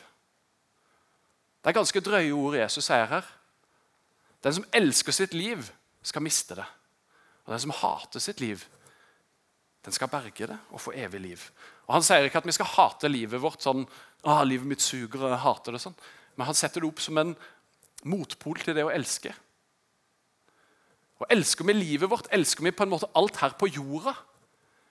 Det 1.62 1.70
er 1.70 1.76
ganske 1.76 2.02
drøye 2.02 2.32
ord 2.34 2.56
Jesus 2.58 2.86
sier 2.88 3.06
her. 3.10 3.26
Den 4.42 4.54
som 4.58 4.66
elsker 4.74 5.14
sitt 5.14 5.34
liv, 5.34 5.66
skal 6.02 6.22
miste 6.22 6.56
det. 6.56 6.66
Og 7.44 7.52
den 7.52 7.62
som 7.66 7.74
hater 7.74 8.22
sitt 8.22 8.40
liv, 8.40 8.62
den 9.84 9.94
skal 9.94 10.10
berge 10.10 10.46
det 10.50 10.56
og 10.70 10.80
få 10.80 10.94
evig 10.96 11.20
liv. 11.20 11.42
Og 11.86 11.94
Han 11.94 12.04
sier 12.06 12.26
ikke 12.28 12.42
at 12.42 12.46
vi 12.46 12.54
skal 12.54 12.70
hate 12.74 13.08
livet 13.08 13.40
vårt 13.40 13.64
sånn 13.64 13.86
ah, 14.24 14.42
'Livet 14.44 14.66
mitt 14.66 14.82
suger, 14.82 15.22
og 15.22 15.30
jeg 15.30 15.44
hater 15.44 15.72
det', 15.72 15.80
sånn. 15.80 15.96
men 16.36 16.46
han 16.46 16.54
setter 16.54 16.80
det 16.80 16.88
opp 16.88 17.00
som 17.00 17.18
en 17.18 17.36
motpol 18.04 18.58
til 18.58 18.74
det 18.74 18.84
å 18.84 18.92
elske. 18.92 19.34
Og 21.18 21.26
Elsker 21.34 21.66
vi 21.66 21.74
livet 21.74 22.10
vårt, 22.10 22.30
elsker 22.30 22.64
vi 22.64 22.74
på 22.74 22.86
en 22.86 22.92
måte 22.92 23.10
alt 23.18 23.40
her 23.42 23.56
på 23.58 23.68
jorda. 23.70 24.14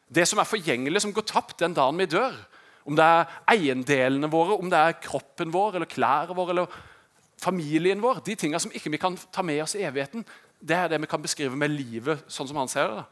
Det 0.07 0.25
som 0.27 0.39
er 0.39 0.47
forgjengelig, 0.47 1.01
som 1.03 1.13
går 1.15 1.27
tapt 1.27 1.59
den 1.59 1.75
dagen 1.75 1.99
vi 1.99 2.07
dør. 2.11 2.35
Om 2.87 2.95
det 2.95 3.03
er 3.03 3.31
eiendelene 3.51 4.29
våre, 4.31 4.55
om 4.59 4.69
det 4.71 4.79
er 4.79 4.99
kroppen 5.03 5.51
vår, 5.51 5.75
eller 5.75 5.91
klærne 5.91 6.35
våre, 6.35 6.55
eller 6.55 6.77
familien 7.41 8.01
vår. 8.03 8.21
De 8.25 8.35
tingene 8.35 8.59
som 8.63 8.71
ikke 8.75 8.91
vi 8.93 8.99
kan 9.01 9.17
ta 9.31 9.43
med 9.43 9.61
oss 9.63 9.75
i 9.75 9.83
evigheten, 9.87 10.25
det 10.59 10.75
er 10.75 10.91
det 10.91 11.01
vi 11.03 11.09
kan 11.11 11.21
beskrive 11.21 11.55
med 11.55 11.75
livet 11.75 12.23
sånn 12.31 12.47
som 12.49 12.59
han 12.59 12.71
ser 12.71 12.93
det. 12.95 13.03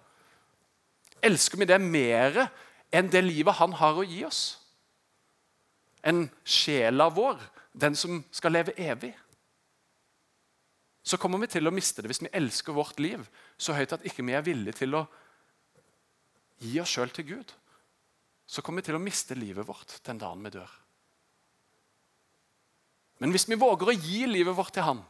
Elsker 1.30 1.60
vi 1.60 1.68
det 1.70 1.80
mer 1.82 2.46
enn 2.94 3.10
det 3.12 3.24
livet 3.26 3.60
han 3.60 3.76
har 3.80 4.00
å 4.00 4.06
gi 4.08 4.24
oss? 4.28 4.42
Enn 6.06 6.28
sjela 6.46 7.10
vår, 7.14 7.40
den 7.74 7.96
som 7.98 8.24
skal 8.32 8.56
leve 8.56 8.76
evig? 8.78 9.14
Så 11.06 11.20
kommer 11.22 11.38
vi 11.44 11.52
til 11.54 11.68
å 11.70 11.74
miste 11.74 12.02
det 12.02 12.10
hvis 12.10 12.24
vi 12.24 12.34
elsker 12.34 12.74
vårt 12.74 12.98
liv 13.04 13.22
så 13.62 13.76
høyt 13.78 13.94
at 13.94 14.06
ikke 14.10 14.26
vi 14.26 14.34
er 14.34 14.46
villige 14.46 14.80
til 14.82 14.98
å 14.98 15.04
gi 16.66 16.80
oss 16.82 16.96
sjøl 16.96 17.14
til 17.14 17.28
Gud. 17.30 17.54
Så 18.50 18.64
kommer 18.66 18.82
vi 18.82 18.90
til 18.90 18.98
å 18.98 19.04
miste 19.04 19.38
livet 19.38 19.68
vårt 19.68 20.00
den 20.06 20.22
dagen 20.22 20.42
vi 20.46 20.54
dør. 20.56 20.72
Men 23.22 23.32
hvis 23.32 23.48
vi 23.50 23.58
våger 23.60 23.92
å 23.92 23.96
gi 23.96 24.26
livet 24.28 24.58
vårt 24.58 24.74
til 24.76 24.86
Han, 24.86 25.02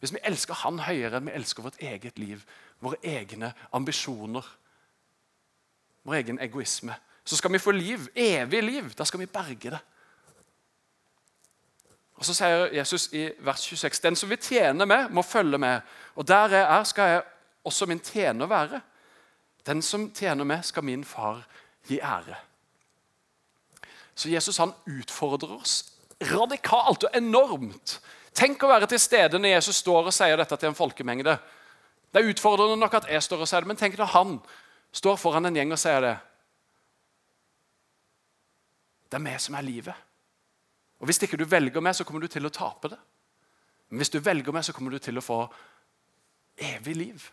hvis 0.00 0.12
vi 0.14 0.22
elsker 0.28 0.60
Han 0.62 0.80
høyere 0.84 1.18
enn 1.18 1.28
vi 1.28 1.36
elsker 1.36 1.64
vårt 1.64 1.80
eget 1.82 2.20
liv, 2.20 2.44
våre 2.80 3.00
egne 3.02 3.52
ambisjoner, 3.76 4.44
vår 6.04 6.20
egen 6.20 6.40
egoisme, 6.40 6.94
så 7.24 7.36
skal 7.36 7.52
vi 7.52 7.62
få 7.62 7.74
liv, 7.76 8.06
evig 8.14 8.62
liv. 8.64 8.92
Da 8.96 9.04
skal 9.04 9.20
vi 9.20 9.30
berge 9.30 9.74
det. 9.74 9.80
Og 12.20 12.26
Så 12.28 12.34
sier 12.36 12.68
Jesus 12.76 13.08
i 13.16 13.30
vers 13.40 13.62
26.: 13.64 14.02
Den 14.04 14.16
som 14.16 14.28
vil 14.28 14.38
tjene 14.38 14.86
meg, 14.86 15.08
må 15.10 15.22
følge 15.22 15.58
med. 15.58 15.80
Og 16.14 16.28
der 16.28 16.52
jeg 16.52 16.66
er, 16.66 16.84
skal 16.84 17.08
jeg 17.08 17.22
også 17.64 17.86
min 17.86 18.00
tjener 18.00 18.46
være. 18.46 18.80
Den 19.66 19.82
som 19.82 20.10
tjener 20.12 20.44
meg, 20.44 20.64
skal 20.64 20.84
min 20.84 21.04
far 21.04 21.46
gi 21.88 22.00
ære. 22.00 22.36
Så 24.14 24.28
Jesus 24.28 24.56
han 24.60 24.72
utfordrer 24.86 25.56
oss 25.56 25.92
radikalt 26.20 27.04
og 27.08 27.16
enormt. 27.16 28.00
Tenk 28.36 28.62
å 28.62 28.68
være 28.68 28.86
til 28.90 29.00
stede 29.00 29.38
når 29.40 29.56
Jesus 29.56 29.80
står 29.80 30.10
og 30.10 30.14
sier 30.14 30.36
dette 30.36 30.56
til 30.60 30.68
en 30.68 30.76
folkemengde. 30.76 31.38
Det 32.12 32.20
er 32.20 32.28
utfordrende 32.28 32.76
nok 32.76 32.98
at 33.00 33.08
jeg 33.08 33.22
står 33.22 33.46
og 33.46 33.48
sier 33.48 33.64
det, 33.64 33.70
men 33.70 33.80
tenk 33.80 33.96
når 33.96 34.12
han 34.12 34.36
står 34.92 35.16
foran 35.16 35.48
en 35.48 35.56
gjeng 35.56 35.72
og 35.72 35.80
sier 35.80 36.04
det. 36.04 36.14
Det 39.08 39.16
er 39.16 39.24
meg 39.24 39.40
som 39.40 39.56
er 39.56 39.64
livet. 39.66 40.09
Og 41.00 41.08
Hvis 41.08 41.22
ikke 41.22 41.36
du 41.40 41.44
velger 41.48 41.80
meg, 41.80 41.94
så 41.96 42.04
kommer 42.04 42.20
du 42.20 42.28
til 42.28 42.46
å 42.46 42.52
tape 42.52 42.92
det. 42.92 42.98
Men 43.88 44.02
hvis 44.02 44.12
du 44.12 44.20
velger 44.20 44.52
meg, 44.52 44.64
så 44.64 44.72
kommer 44.76 44.92
du 44.92 44.98
til 45.02 45.18
å 45.18 45.24
få 45.24 45.38
evig 46.60 46.96
liv. 46.96 47.30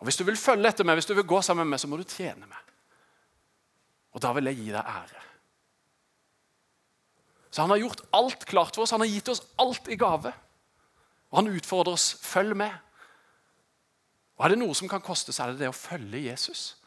Og 0.00 0.08
Hvis 0.08 0.16
du 0.16 0.24
vil 0.24 0.36
følge 0.36 0.68
etter 0.68 0.84
meg, 0.84 0.96
hvis 0.98 1.06
du 1.06 1.14
vil 1.14 1.28
gå 1.28 1.42
sammen 1.42 1.66
med 1.66 1.76
meg, 1.76 1.80
så 1.80 1.90
må 1.90 2.00
du 2.00 2.08
tjene 2.08 2.48
meg. 2.48 2.72
Og 4.12 4.20
da 4.20 4.32
vil 4.32 4.48
jeg 4.50 4.58
gi 4.58 4.72
deg 4.72 4.88
ære. 4.96 5.22
Så 7.52 7.62
han 7.62 7.70
har 7.70 7.82
gjort 7.82 8.00
alt 8.16 8.44
klart 8.48 8.74
for 8.74 8.82
oss. 8.82 8.90
Han 8.90 9.04
har 9.04 9.12
gitt 9.12 9.28
oss 9.28 9.42
alt 9.60 9.88
i 9.92 9.96
gave. 10.00 10.32
Og 11.30 11.38
han 11.38 11.52
utfordrer 11.52 11.92
oss. 11.92 12.14
Følg 12.24 12.56
med. 12.56 12.72
Og 14.36 14.44
Er 14.44 14.54
det 14.54 14.58
noe 14.58 14.74
som 14.74 14.88
kan 14.88 15.04
koste, 15.04 15.32
så 15.32 15.44
er 15.44 15.52
det 15.52 15.60
det 15.60 15.68
å 15.68 15.76
følge 15.76 16.24
Jesus. 16.24 16.78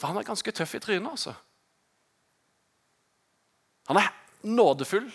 For 0.00 0.08
han 0.08 0.16
er 0.16 0.26
ganske 0.26 0.52
tøff 0.52 0.74
i 0.74 0.80
trynet. 0.80 1.10
altså. 1.10 1.34
Han 3.88 4.00
er 4.00 4.10
nådefull, 4.42 5.10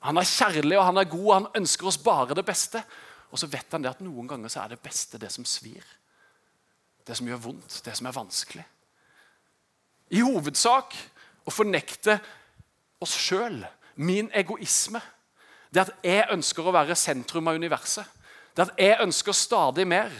han 0.00 0.16
er 0.16 0.28
kjærlig 0.28 0.78
og 0.78 0.86
han 0.88 1.00
er 1.00 1.08
god. 1.10 1.30
Han 1.34 1.48
ønsker 1.60 1.90
oss 1.90 2.00
bare 2.00 2.36
det 2.36 2.44
beste. 2.46 2.82
Og 3.30 3.38
så 3.38 3.48
vet 3.50 3.72
han 3.72 3.84
det 3.84 3.92
at 3.92 4.04
noen 4.04 4.28
ganger 4.28 4.52
så 4.52 4.64
er 4.64 4.74
det 4.74 4.82
beste 4.82 5.20
det 5.20 5.30
som 5.32 5.44
svir. 5.44 5.84
Det 7.06 7.16
som 7.16 7.28
gjør 7.28 7.42
vondt, 7.44 7.80
det 7.84 7.96
som 7.96 8.08
er 8.08 8.16
vanskelig. 8.16 8.64
I 10.10 10.22
hovedsak 10.24 10.96
å 11.46 11.52
fornekte 11.54 12.18
oss 13.00 13.14
sjøl, 13.14 13.60
min 14.00 14.30
egoisme. 14.34 15.00
Det 15.70 15.84
at 15.84 15.92
jeg 16.04 16.26
ønsker 16.32 16.66
å 16.66 16.74
være 16.74 16.96
sentrum 16.98 17.50
av 17.50 17.60
universet. 17.60 18.06
Det 18.56 18.66
at 18.66 18.80
jeg 18.80 18.98
ønsker 19.04 19.36
stadig 19.36 19.86
mer. 19.88 20.10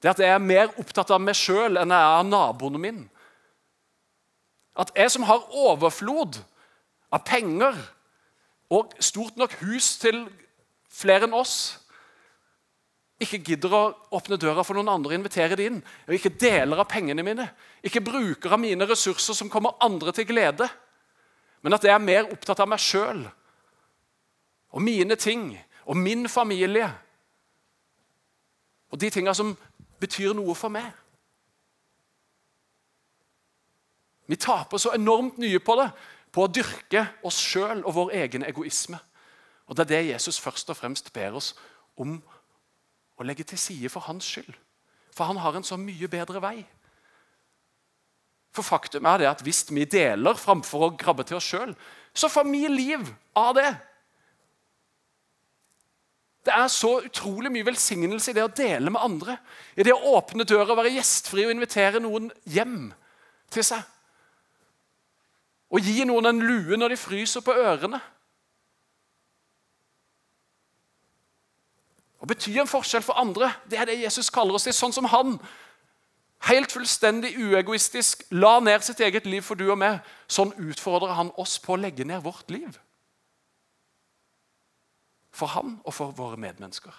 Det 0.00 0.12
at 0.12 0.20
jeg 0.22 0.32
er 0.32 0.44
mer 0.44 0.70
opptatt 0.80 1.10
av 1.10 1.20
meg 1.22 1.36
sjøl 1.36 1.80
enn 1.80 1.92
jeg 1.92 2.04
er 2.04 2.20
av 2.20 2.28
naboene 2.28 2.80
min. 2.80 3.00
At 4.78 4.92
jeg 4.96 5.10
som 5.16 5.26
har 5.28 5.48
overflod 5.50 6.38
av 7.10 7.24
penger 7.26 7.76
og 8.70 8.94
stort 9.02 9.38
nok 9.40 9.56
hus 9.64 9.96
til 10.02 10.24
flere 10.90 11.26
enn 11.26 11.34
oss, 11.34 11.80
ikke 13.20 13.42
gidder 13.44 13.74
å 13.76 13.82
åpne 14.16 14.38
døra 14.40 14.62
for 14.64 14.78
noen 14.78 14.88
andre 14.88 15.12
og 15.12 15.18
invitere 15.18 15.58
dem 15.58 15.66
inn. 15.66 15.80
og 16.08 16.14
Ikke 16.16 16.32
deler 16.32 16.80
av 16.80 16.88
pengene 16.88 17.24
mine, 17.24 17.50
ikke 17.84 18.00
bruker 18.04 18.54
av 18.56 18.62
mine 18.62 18.86
ressurser 18.88 19.36
som 19.36 19.50
kommer 19.52 19.76
andre 19.84 20.14
til 20.16 20.28
glede. 20.30 20.68
Men 21.60 21.76
at 21.76 21.84
jeg 21.84 21.92
er 21.92 22.00
mer 22.00 22.30
opptatt 22.32 22.62
av 22.64 22.70
meg 22.70 22.80
sjøl 22.80 23.26
og 24.70 24.82
mine 24.86 25.18
ting 25.20 25.50
og 25.84 25.98
min 25.98 26.28
familie. 26.32 26.88
Og 28.90 29.00
de 29.00 29.10
tinga 29.12 29.34
som 29.36 29.52
betyr 30.00 30.32
noe 30.34 30.54
for 30.56 30.72
meg. 30.72 30.88
Vi 34.30 34.38
taper 34.38 34.78
så 34.78 34.94
enormt 34.94 35.40
mye 35.42 35.60
på 35.60 35.76
det, 35.76 35.90
på 36.32 36.44
å 36.44 36.50
dyrke 36.50 37.06
oss 37.26 37.38
sjøl 37.42 37.82
og 37.84 37.94
vår 37.96 38.12
egen 38.22 38.44
egoisme. 38.46 38.98
Og 39.66 39.76
Det 39.76 39.84
er 39.84 39.90
det 39.90 40.10
Jesus 40.14 40.40
først 40.40 40.70
og 40.70 40.76
fremst 40.76 41.12
ber 41.12 41.36
oss 41.38 41.54
om 41.96 42.18
å 43.18 43.26
legge 43.26 43.44
til 43.44 43.58
side 43.58 43.88
for 43.92 44.00
hans 44.08 44.26
skyld. 44.26 44.54
For 45.14 45.24
han 45.24 45.36
har 45.42 45.56
en 45.56 45.66
så 45.66 45.76
mye 45.78 46.08
bedre 46.08 46.42
vei. 46.42 46.64
For 48.54 48.66
faktum 48.66 49.06
er 49.06 49.22
det 49.22 49.28
at 49.30 49.44
hvis 49.46 49.66
vi 49.70 49.84
deler 49.86 50.38
framfor 50.38 50.86
å 50.86 50.94
grabbe 50.98 51.26
til 51.26 51.38
oss 51.38 51.46
sjøl, 51.52 51.74
så 52.14 52.30
får 52.30 52.48
vi 52.50 52.66
liv 52.68 53.06
av 53.38 53.54
det. 53.54 53.70
Det 56.46 56.54
er 56.56 56.70
så 56.72 56.96
utrolig 57.04 57.52
mye 57.52 57.68
velsignelse 57.68 58.32
i 58.32 58.34
det 58.34 58.42
å 58.46 58.54
dele 58.56 58.90
med 58.90 59.02
andre. 59.04 59.36
I 59.76 59.84
det 59.86 59.92
å 59.94 60.16
åpne 60.16 60.46
døra, 60.48 60.74
være 60.74 60.94
gjestfri 60.96 61.44
og 61.44 61.52
invitere 61.54 62.00
noen 62.02 62.30
hjem 62.48 62.88
til 63.52 63.66
seg. 63.66 63.84
Og 65.70 65.86
gi 65.86 66.02
noen 66.06 66.26
en 66.26 66.42
lue 66.42 66.78
når 66.78 66.94
de 66.94 66.98
fryser 66.98 67.44
på 67.46 67.54
ørene. 67.54 68.00
Å 72.20 72.28
bety 72.28 72.52
en 72.60 72.68
forskjell 72.68 73.04
for 73.04 73.16
andre, 73.20 73.48
det 73.70 73.78
er 73.80 73.88
det 73.88 74.00
Jesus 74.02 74.28
kaller 74.34 74.58
oss 74.58 74.66
til. 74.66 74.76
Sånn 74.76 74.92
som 74.92 75.08
han, 75.08 75.38
helt 76.50 76.72
fullstendig 76.74 77.32
uegoistisk, 77.38 78.26
la 78.34 78.58
ned 78.60 78.84
sitt 78.84 79.00
eget 79.00 79.28
liv 79.30 79.44
for 79.46 79.56
du 79.56 79.70
og 79.70 79.78
meg. 79.80 80.02
Sånn 80.28 80.52
utfordrer 80.60 81.16
han 81.16 81.32
oss 81.40 81.56
på 81.62 81.76
å 81.76 81.80
legge 81.80 82.04
ned 82.04 82.20
vårt 82.26 82.52
liv. 82.52 82.76
For 85.32 85.54
han 85.54 85.78
og 85.86 85.96
for 85.96 86.12
våre 86.16 86.36
medmennesker. 86.40 86.92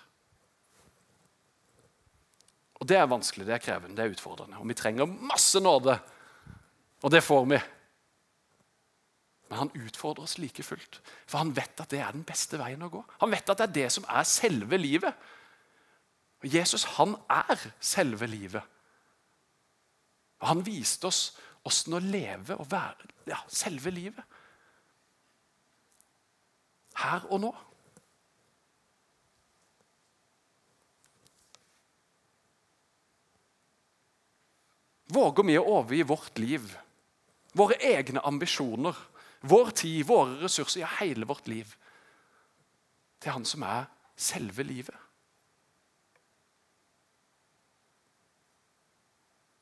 Og 2.81 2.87
Det 2.89 2.97
er 2.97 3.05
vanskelig, 3.05 3.45
det 3.45 3.53
er 3.53 3.61
krevende, 3.61 3.93
det 3.93 4.07
er 4.07 4.15
utfordrende. 4.15 4.57
Og 4.57 4.65
vi 4.65 4.73
trenger 4.73 5.05
masse 5.05 5.59
nåde. 5.61 5.99
Og 7.05 7.11
det 7.13 7.21
får 7.21 7.45
vi. 7.51 7.59
Men 9.51 9.65
han 9.65 9.71
utfordrer 9.83 10.23
oss 10.23 10.37
like 10.39 10.63
fullt, 10.63 11.01
for 11.27 11.41
han 11.41 11.49
vet 11.51 11.81
at 11.83 11.91
det 11.91 11.99
er 11.99 12.13
den 12.15 12.23
beste 12.23 12.55
veien 12.55 12.85
å 12.85 12.87
gå. 12.87 13.01
Han 13.19 13.33
vet 13.33 13.49
at 13.51 13.59
det 13.59 13.65
er 13.65 13.73
det 13.81 13.89
som 13.91 14.05
er 14.07 14.23
selve 14.23 14.79
livet. 14.79 15.25
Og 16.39 16.47
Jesus 16.55 16.85
han 16.95 17.17
er 17.27 17.65
selve 17.83 18.29
livet. 18.31 18.63
Og 20.39 20.47
han 20.53 20.63
viste 20.63 21.11
oss 21.11 21.33
åssen 21.67 21.97
å 21.99 21.99
leve 21.99 22.55
og 22.55 22.71
være 22.71 23.11
ja, 23.27 23.41
selve 23.51 23.91
livet. 23.91 24.23
Her 27.03 27.27
og 27.27 27.43
nå. 27.43 27.51
Våger 35.11 35.43
vi 35.43 35.59
å 35.59 35.69
overgi 35.75 36.03
vårt 36.07 36.39
liv, 36.39 36.71
våre 37.51 37.75
egne 37.83 38.23
ambisjoner, 38.23 38.95
vår 39.41 39.71
tid, 39.75 40.03
våre 40.05 40.37
ressurser, 40.43 40.83
ja, 40.83 40.89
hele 40.99 41.25
vårt 41.27 41.47
liv, 41.47 41.75
til 43.21 43.31
Han 43.31 43.45
som 43.45 43.63
er 43.65 43.85
selve 44.17 44.63
livet? 44.63 44.97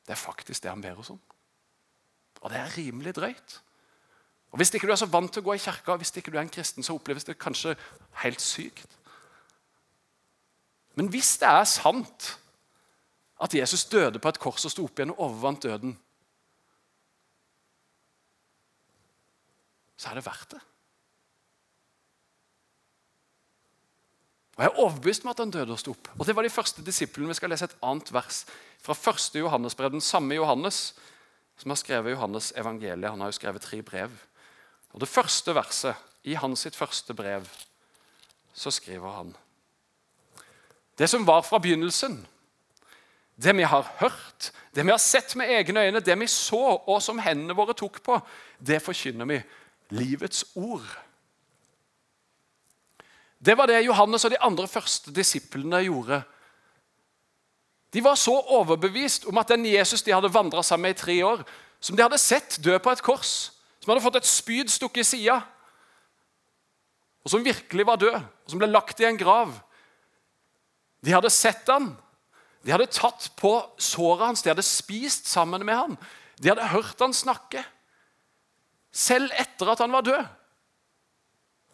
Det 0.08 0.16
er 0.16 0.20
faktisk 0.20 0.64
det 0.64 0.72
han 0.72 0.82
ber 0.82 1.00
oss 1.00 1.12
om. 1.14 1.20
Og 2.42 2.50
det 2.50 2.58
er 2.58 2.78
rimelig 2.78 3.16
drøyt. 3.16 3.62
Og 4.52 4.58
Hvis 4.58 4.74
ikke 4.74 4.88
du 4.88 4.92
er 4.92 4.98
så 4.98 5.06
vant 5.06 5.32
til 5.34 5.44
å 5.44 5.46
gå 5.46 5.54
i 5.54 5.62
kirka, 5.62 5.96
hvis 5.96 6.16
ikke 6.18 6.32
du 6.32 6.38
er 6.38 6.42
en 6.42 6.50
kristen, 6.50 6.84
så 6.84 6.96
oppleves 6.98 7.28
det 7.28 7.38
kanskje 7.38 7.76
helt 8.24 8.42
sykt. 8.42 8.98
Men 10.96 11.12
hvis 11.14 11.38
det 11.38 11.48
er 11.48 11.64
sant 11.70 12.40
at 13.40 13.54
Jesus 13.54 13.86
døde 13.86 14.20
på 14.20 14.30
et 14.30 14.40
kors 14.42 14.66
og 14.66 14.72
sto 14.74 14.88
opp 14.88 15.00
igjen 15.00 15.14
og 15.14 15.22
overvant 15.28 15.64
døden, 15.64 15.94
så 20.00 20.10
er 20.10 20.20
det 20.20 20.25
verdt 20.25 20.56
det. 20.56 20.62
Og 24.56 24.63
Jeg 24.63 24.72
er 24.72 24.79
overbevist 24.84 25.24
om 25.24 25.32
at 25.32 25.39
han 25.39 25.51
døde 25.51 25.72
og 25.72 25.79
sto 25.79 25.91
opp. 25.91 26.10
Og 26.20 26.25
Det 26.27 26.36
var 26.36 26.44
de 26.44 26.51
første 26.51 26.84
disiplene. 26.84 27.32
Vi 27.32 27.39
skal 27.39 27.51
lese 27.51 27.68
et 27.68 27.77
annet 27.84 28.12
vers 28.12 28.46
fra 28.79 28.96
første 28.96 29.39
Johannesbrev. 29.39 29.91
Den 29.91 30.03
samme 30.03 30.36
Johannes 30.36 30.94
som 31.60 31.72
har 31.72 31.79
skrevet 31.79 32.12
Johannes 32.12 32.53
evangeliet. 32.56 33.12
Han 33.12 33.20
har 33.20 33.32
jo 33.32 33.38
skrevet 33.39 33.62
tre 33.62 33.82
brev. 33.82 34.12
Og 34.94 35.00
Det 35.00 35.08
første 35.08 35.56
verset 35.56 35.96
i 36.24 36.34
hans 36.34 36.60
sitt 36.60 36.75
første 36.75 37.13
brev, 37.13 37.48
så 38.53 38.72
skriver 38.72 39.12
han 39.12 39.36
Det 40.98 41.10
som 41.10 41.27
var 41.27 41.41
fra 41.41 41.60
begynnelsen, 41.60 42.27
det 43.36 43.56
vi 43.56 43.63
har 43.63 43.91
hørt, 44.00 44.51
det 44.75 44.84
vi 44.86 44.91
har 44.91 45.00
sett 45.00 45.36
med 45.36 45.48
egne 45.48 45.79
øyne, 45.79 46.00
det 46.00 46.20
vi 46.20 46.27
så, 46.27 46.84
og 46.88 47.01
som 47.01 47.20
hendene 47.20 47.56
våre 47.56 47.74
tok 47.74 48.03
på, 48.03 48.20
det 48.60 48.82
forkynner 48.84 49.25
vi. 49.25 49.39
Livets 49.89 50.46
ord. 50.55 50.86
Det 53.39 53.55
var 53.58 53.69
det 53.72 53.86
Johannes 53.86 54.25
og 54.27 54.34
de 54.34 54.41
andre 54.43 54.67
første 54.67 55.13
disiplene 55.15 55.81
gjorde. 55.86 56.22
De 57.93 58.03
var 58.03 58.19
så 58.19 58.36
overbevist 58.36 59.25
om 59.25 59.38
at 59.41 59.50
den 59.50 59.65
Jesus 59.65 60.03
de 60.05 60.13
hadde 60.13 60.34
vandra 60.34 60.63
sammen 60.63 60.89
med 60.89 60.98
i 60.98 61.00
tre 61.00 61.15
år, 61.25 61.41
som 61.79 61.96
de 61.96 62.03
hadde 62.03 62.19
sett 62.22 62.60
dø 62.63 62.75
på 62.77 62.91
et 62.91 63.01
kors, 63.01 63.51
som 63.79 63.93
hadde 63.93 64.03
fått 64.03 64.19
et 64.19 64.29
spyd 64.29 64.69
stukket 64.69 65.01
i 65.01 65.08
sida, 65.08 65.39
og 67.24 67.31
som 67.31 67.46
virkelig 67.46 67.86
var 67.88 68.00
død, 68.00 68.19
og 68.19 68.51
som 68.51 68.62
ble 68.62 68.69
lagt 68.69 69.00
i 69.01 69.08
en 69.08 69.17
grav. 69.17 69.55
De 71.05 71.15
hadde 71.15 71.31
sett 71.34 71.67
han, 71.72 71.93
de 72.65 72.74
hadde 72.75 72.91
tatt 72.91 73.31
på 73.39 73.53
såret 73.79 74.27
hans, 74.27 74.43
de 74.43 74.51
hadde 74.51 74.65
spist 74.67 75.29
sammen 75.31 75.63
med 75.65 75.79
han, 75.79 75.98
de 76.39 76.51
hadde 76.51 76.72
hørt 76.75 77.00
han 77.01 77.15
snakke, 77.15 77.63
selv 78.91 79.31
etter 79.38 79.72
at 79.72 79.79
han 79.84 79.93
var 79.93 80.05
død. 80.05 80.25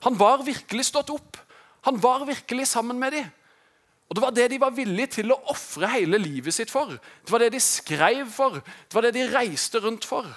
Han 0.06 0.20
var 0.20 0.44
virkelig 0.46 0.86
stått 0.90 1.10
opp. 1.14 1.40
Han 1.88 1.98
var 2.02 2.26
virkelig 2.28 2.68
sammen 2.68 3.00
med 3.00 3.12
dem. 3.12 3.30
Og 4.10 4.16
Det 4.16 4.22
var 4.22 4.34
det 4.38 4.50
de 4.52 4.60
var 4.62 4.74
villige 4.76 5.08
til 5.18 5.32
å 5.34 5.40
ofre 5.50 5.90
hele 5.90 6.20
livet 6.22 6.54
sitt 6.54 6.70
for. 6.70 6.92
Det 6.94 7.32
var 7.32 7.42
det 7.42 7.56
de 7.56 7.62
skrev 7.64 8.28
for. 8.30 8.60
Det 8.62 8.94
var 8.94 9.08
det 9.08 9.16
de 9.16 9.26
reiste 9.34 9.82
rundt 9.82 10.06
for. 10.06 10.28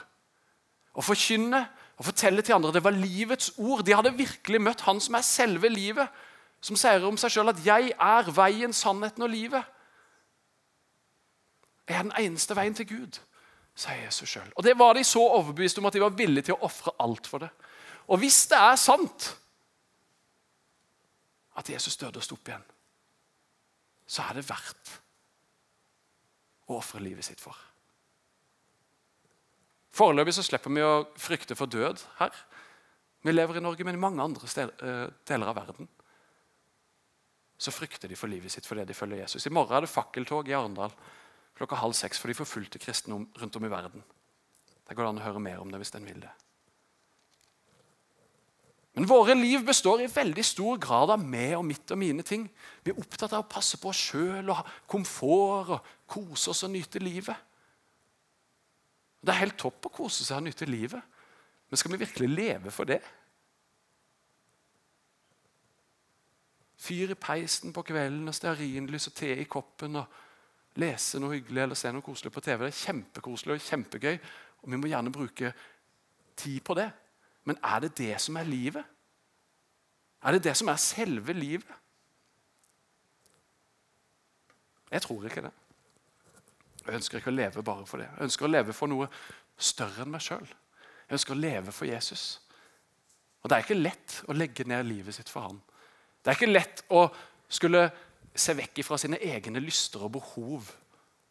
Å 0.97 1.05
forkynne 1.05 1.67
og 1.99 2.07
fortelle 2.07 2.43
til 2.43 2.57
andre. 2.57 2.73
Det 2.73 2.85
var 2.85 2.97
livets 2.97 3.53
ord. 3.59 3.85
De 3.85 3.95
hadde 3.95 4.17
virkelig 4.17 4.61
møtt 4.63 4.87
han 4.87 5.01
som 5.05 5.19
er 5.19 5.27
selve 5.27 5.69
livet. 5.69 6.09
Som 6.65 6.79
sier 6.81 7.05
om 7.07 7.17
seg 7.21 7.31
sjøl 7.31 7.53
at 7.53 7.61
'jeg 7.65 7.93
er 7.93 8.31
veien, 8.33 8.73
sannheten 8.73 9.23
og 9.23 9.31
livet'. 9.31 9.65
Jeg 11.89 11.99
er 11.99 12.03
den 12.03 12.13
eneste 12.19 12.57
veien 12.57 12.75
til 12.75 12.87
Gud, 12.87 13.19
sier 13.79 14.03
Jesus 14.03 14.31
sjøl. 14.31 14.49
Og 14.57 14.65
det 14.67 14.75
var 14.79 14.97
de 14.97 15.05
så 15.07 15.23
overbevist 15.23 15.79
om 15.79 15.87
at 15.89 15.95
de 15.95 16.03
var 16.03 16.17
villige 16.19 16.49
til 16.49 16.57
å 16.57 16.67
ofre 16.67 16.95
alt 17.05 17.29
for 17.31 17.45
det. 17.45 17.51
Og 18.09 18.21
hvis 18.23 18.41
det 18.51 18.59
er 18.59 18.81
sant 18.81 19.29
at 21.59 21.71
Jesus 21.71 21.99
døde 22.01 22.21
og 22.21 22.27
sto 22.27 22.39
opp 22.39 22.51
igjen, 22.51 22.67
så 24.09 24.25
er 24.25 24.39
det 24.39 24.47
verdt 24.49 24.95
å 26.69 26.79
ofre 26.79 27.03
livet 27.03 27.27
sitt 27.27 27.43
for. 27.43 27.57
Foreløpig 29.95 30.35
så 30.37 30.45
slipper 30.47 30.73
vi 30.73 30.85
å 30.85 31.07
frykte 31.19 31.57
for 31.59 31.71
død 31.71 32.03
her. 32.21 32.35
Vi 33.27 33.35
lever 33.35 33.59
i 33.59 33.63
Norge, 33.65 33.85
men 33.85 33.99
i 33.99 34.01
mange 34.01 34.23
andre 34.23 34.49
eh, 34.65 35.07
deler 35.27 35.51
av 35.51 35.59
verden 35.59 35.89
så 37.59 37.73
frykter 37.75 38.07
de 38.07 38.15
for 38.15 38.31
livet 38.31 38.53
sitt 38.55 38.67
fordi 38.69 38.85
de 38.87 38.95
følger 38.95 39.25
Jesus. 39.25 39.49
I 39.49 39.51
morgen 39.51 39.75
er 39.75 39.83
det 39.83 39.91
fakkeltog 39.91 40.47
i 40.49 40.55
Arendal 40.55 40.93
klokka 41.59 41.79
halv 41.81 41.97
seks 41.99 42.21
for 42.21 42.31
de 42.31 42.39
forfulgte 42.39 42.81
kristne 42.83 43.19
rundt 43.19 43.57
om 43.59 43.67
i 43.67 43.73
verden. 43.73 44.05
Det 44.89 44.97
går 44.97 45.11
an 45.11 45.19
å 45.21 45.25
høre 45.27 45.43
mer 45.43 45.61
om 45.61 45.73
det 45.73 45.81
hvis 45.83 45.95
en 45.99 46.07
vil 46.07 46.23
det. 46.23 46.31
Men 48.99 49.07
våre 49.07 49.35
liv 49.39 49.63
består 49.63 50.01
i 50.03 50.09
veldig 50.11 50.43
stor 50.43 50.79
grad 50.83 51.13
av 51.15 51.23
meg 51.23 51.53
og 51.55 51.63
mitt 51.69 51.93
og 51.95 52.01
mine 52.01 52.25
ting. 52.27 52.49
Vi 52.83 52.91
er 52.91 52.99
opptatt 52.99 53.31
av 53.37 53.45
å 53.45 53.51
passe 53.51 53.79
på 53.79 53.93
oss 53.93 54.01
sjøl 54.09 54.49
og 54.49 54.57
ha 54.59 54.65
komfort 54.91 55.71
og 55.77 55.93
kose 56.11 56.51
oss 56.51 56.65
og 56.67 56.73
nyte 56.73 57.03
livet. 57.03 57.37
Det 59.23 59.35
er 59.35 59.43
helt 59.45 59.59
topp 59.61 59.87
å 59.87 59.93
kose 60.01 60.27
seg 60.27 60.41
og 60.41 60.49
nyte 60.49 60.67
livet, 60.67 61.03
men 61.69 61.79
skal 61.79 61.93
vi 61.93 62.01
virkelig 62.01 62.29
leve 62.33 62.73
for 62.75 62.89
det? 62.89 62.99
Fyr 66.79 67.13
i 67.13 67.19
peisen 67.19 67.75
på 67.75 67.85
kvelden 67.87 68.31
og 68.31 68.35
stearinlys 68.35 69.11
og 69.11 69.17
te 69.19 69.31
i 69.35 69.47
koppen 69.51 69.99
og 70.01 70.19
lese 70.79 71.21
noe 71.21 71.37
hyggelig 71.37 71.65
eller 71.65 71.79
se 71.79 71.91
noe 71.93 72.05
koselig 72.05 72.33
på 72.35 72.43
TV. 72.45 72.65
Det 72.67 72.71
er 72.71 72.85
kjempekoselig 72.85 73.57
og 73.57 73.67
kjempegøy, 73.67 74.17
og 74.63 74.71
vi 74.73 74.81
må 74.81 74.91
gjerne 74.91 75.15
bruke 75.15 75.53
tid 76.39 76.61
på 76.65 76.77
det. 76.79 76.89
Men 77.49 77.59
er 77.65 77.85
det 77.85 77.97
det 77.99 78.15
som 78.23 78.39
er 78.39 78.49
livet? 78.49 78.85
Er 80.23 80.35
det 80.35 80.45
det 80.45 80.57
som 80.59 80.71
er 80.71 80.83
selve 80.83 81.33
livet? 81.33 81.77
Jeg 84.91 85.05
tror 85.05 85.27
ikke 85.29 85.45
det. 85.45 85.55
Jeg 86.87 86.97
ønsker 86.97 87.21
ikke 87.21 87.33
å 87.33 87.37
leve 87.37 87.63
bare 87.63 87.87
for 87.87 88.01
det. 88.01 88.09
Jeg 88.09 88.31
ønsker 88.31 88.47
å 88.47 88.51
leve 88.51 88.75
for 88.77 88.91
noe 88.91 89.09
større 89.59 90.05
enn 90.05 90.13
meg 90.15 90.25
sjøl. 90.25 90.47
Jeg 91.09 91.19
ønsker 91.19 91.35
å 91.35 91.41
leve 91.43 91.75
for 91.75 91.89
Jesus. 91.89 92.41
Og 93.43 93.51
Det 93.51 93.57
er 93.57 93.67
ikke 93.67 93.81
lett 93.81 94.21
å 94.29 94.37
legge 94.37 94.65
ned 94.69 94.87
livet 94.89 95.15
sitt 95.15 95.29
for 95.33 95.47
han. 95.49 95.61
Det 96.23 96.33
er 96.33 96.39
ikke 96.39 96.51
lett 96.53 96.83
å 96.93 97.05
skulle 97.49 97.87
se 98.35 98.55
vekk 98.57 98.83
fra 98.87 98.99
sine 99.01 99.19
egne 99.25 99.61
lyster 99.63 100.05
og 100.05 100.13
behov 100.19 100.69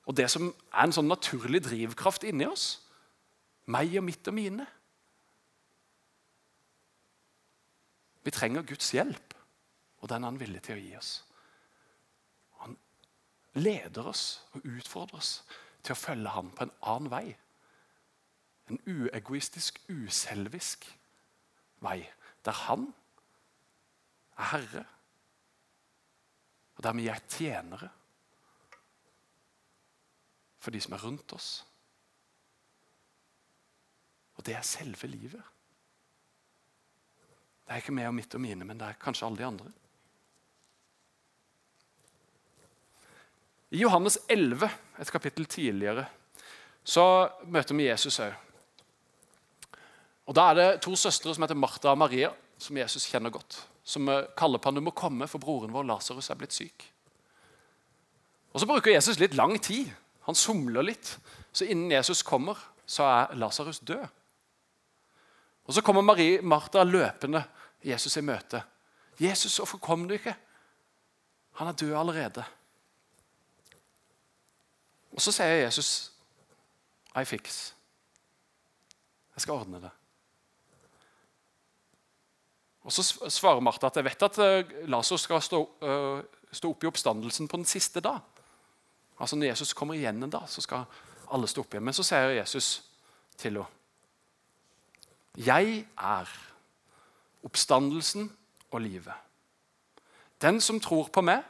og 0.08 0.16
det 0.16 0.30
som 0.32 0.48
er 0.48 0.86
en 0.86 0.96
sånn 0.96 1.10
naturlig 1.12 1.62
drivkraft 1.66 2.24
inni 2.28 2.48
oss. 2.48 2.78
Meg 3.68 3.98
og 4.00 4.06
mitt 4.08 4.28
og 4.32 4.36
mine. 4.38 4.66
Vi 8.24 8.32
trenger 8.32 8.64
Guds 8.68 8.94
hjelp, 8.96 9.36
og 10.00 10.12
den 10.12 10.24
er 10.24 10.32
han 10.32 10.40
villig 10.40 10.62
til 10.64 10.78
å 10.78 10.84
gi 10.84 10.94
oss. 11.00 11.12
Han 12.64 12.78
leder 13.60 14.08
oss 14.08 14.24
og 14.56 14.68
utfordrer 14.68 15.20
oss 15.20 15.34
til 15.84 15.96
å 15.96 16.00
følge 16.00 16.36
ham 16.36 16.54
på 16.56 16.64
en 16.68 16.76
annen 16.88 17.12
vei. 17.12 17.26
En 18.72 18.80
uegoistisk, 18.88 19.80
uselvisk 19.92 20.88
vei, 21.84 22.00
der 22.48 22.64
han 22.68 22.90
er 24.38 24.52
herre, 24.54 24.88
og 26.78 26.84
der 26.86 26.94
vi 26.94 27.08
er 27.10 27.24
tjenere 27.30 27.90
for 30.62 30.74
de 30.74 30.82
som 30.82 30.94
er 30.94 31.04
rundt 31.04 31.34
oss. 31.34 31.50
Og 34.38 34.46
det 34.46 34.54
er 34.54 34.66
selve 34.68 35.10
livet. 35.10 35.42
Det 37.66 37.74
er 37.74 37.82
ikke 37.82 37.96
meg 37.96 38.10
og 38.10 38.16
mitt 38.16 38.36
og 38.38 38.44
mine, 38.44 38.66
men 38.68 38.80
det 38.80 38.88
er 38.88 39.00
kanskje 39.02 39.28
alle 39.28 39.40
de 39.40 39.48
andre. 39.48 39.72
I 43.76 43.82
Johannes 43.82 44.20
11, 44.30 44.70
et 45.02 45.12
kapittel 45.12 45.46
tidligere, 45.46 46.06
så 46.84 47.28
møter 47.52 47.76
vi 47.76 47.90
Jesus 47.90 48.22
òg. 48.24 48.36
Og 50.28 50.36
Da 50.36 50.50
er 50.52 50.56
det 50.56 50.82
to 50.84 50.96
søstre 50.96 51.34
som 51.34 51.44
heter 51.44 51.56
Martha 51.56 51.90
og 51.92 51.98
Maria, 51.98 52.32
som 52.60 52.78
Jesus 52.78 53.08
kjenner 53.08 53.32
godt. 53.32 53.68
Som 53.88 54.10
kaller 54.36 54.60
på 54.60 54.68
han, 54.68 54.76
du 54.76 54.84
må 54.84 54.92
komme, 54.92 55.30
for 55.32 55.40
broren 55.40 55.72
vår 55.72 55.86
Lasarus 55.88 56.28
er 56.34 56.40
blitt 56.40 56.56
syk. 56.56 56.88
Og 58.52 58.60
Så 58.60 58.68
bruker 58.68 58.92
Jesus 58.92 59.20
litt 59.22 59.38
lang 59.38 59.56
tid. 59.64 59.94
Han 60.28 60.36
somler 60.36 60.84
litt. 60.84 61.14
Så 61.56 61.66
innen 61.66 61.94
Jesus 61.94 62.24
kommer, 62.26 62.60
så 62.86 63.06
er 63.08 63.36
Lasarus 63.40 63.80
død. 63.80 64.04
Og 65.68 65.74
Så 65.74 65.82
kommer 65.82 66.04
Marie, 66.04 66.42
Martha 66.42 66.84
løpende 66.84 67.44
Jesus 67.84 68.18
i 68.18 68.22
møte. 68.22 68.64
'Jesus, 69.18 69.58
hvorfor 69.58 69.78
kom 69.78 70.08
du 70.08 70.14
ikke?' 70.14 70.36
Han 71.58 71.68
er 71.68 71.72
død 71.72 71.94
allerede. 71.96 72.44
Og 75.12 75.22
Så 75.22 75.32
sier 75.32 75.64
Jesus, 75.66 76.12
'I 77.16 77.24
fix'. 77.24 77.74
Jeg 79.36 79.42
skal 79.42 79.54
ordne 79.54 79.82
det. 79.82 79.90
Og 82.88 82.94
Så 82.94 83.04
svarer 83.30 83.60
Martha 83.60 83.90
at 83.90 83.98
jeg 84.00 84.06
vet 84.08 84.24
at 84.24 84.38
Lasos 84.88 85.26
skal 85.28 85.42
stå, 85.44 85.60
uh, 85.84 86.22
stå 86.52 86.70
opp 86.72 86.86
i 86.86 86.88
oppstandelsen 86.88 87.50
på 87.52 87.60
den 87.60 87.68
siste 87.68 88.00
dag. 88.00 88.22
Altså 89.20 89.36
Når 89.36 89.52
Jesus 89.52 89.74
kommer 89.74 89.98
igjen 89.98 90.24
en 90.24 90.32
dag, 90.32 90.48
så 90.48 90.64
skal 90.64 90.86
Alle 91.32 91.48
stå 91.48 91.66
opp 91.66 91.74
igjen. 91.74 91.84
Men 91.84 91.94
så 91.94 92.06
sier 92.08 92.38
Jesus 92.38 92.84
til 93.36 93.58
henne 93.58 93.66
Jeg 95.36 95.86
er 95.98 96.30
oppstandelsen 97.44 98.32
og 98.72 98.82
livet. 98.82 99.14
Den 100.42 100.62
som 100.62 100.80
tror 100.80 101.10
på 101.12 101.22
meg, 101.22 101.44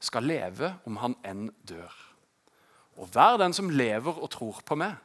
skal 0.00 0.26
leve 0.26 0.74
om 0.84 0.98
han 1.00 1.14
enn 1.24 1.46
dør. 1.64 1.92
Og 3.00 3.08
hver 3.14 3.38
den 3.40 3.54
som 3.56 3.70
lever 3.70 4.18
og 4.18 4.30
tror 4.30 4.60
på 4.66 4.76
meg, 4.76 4.98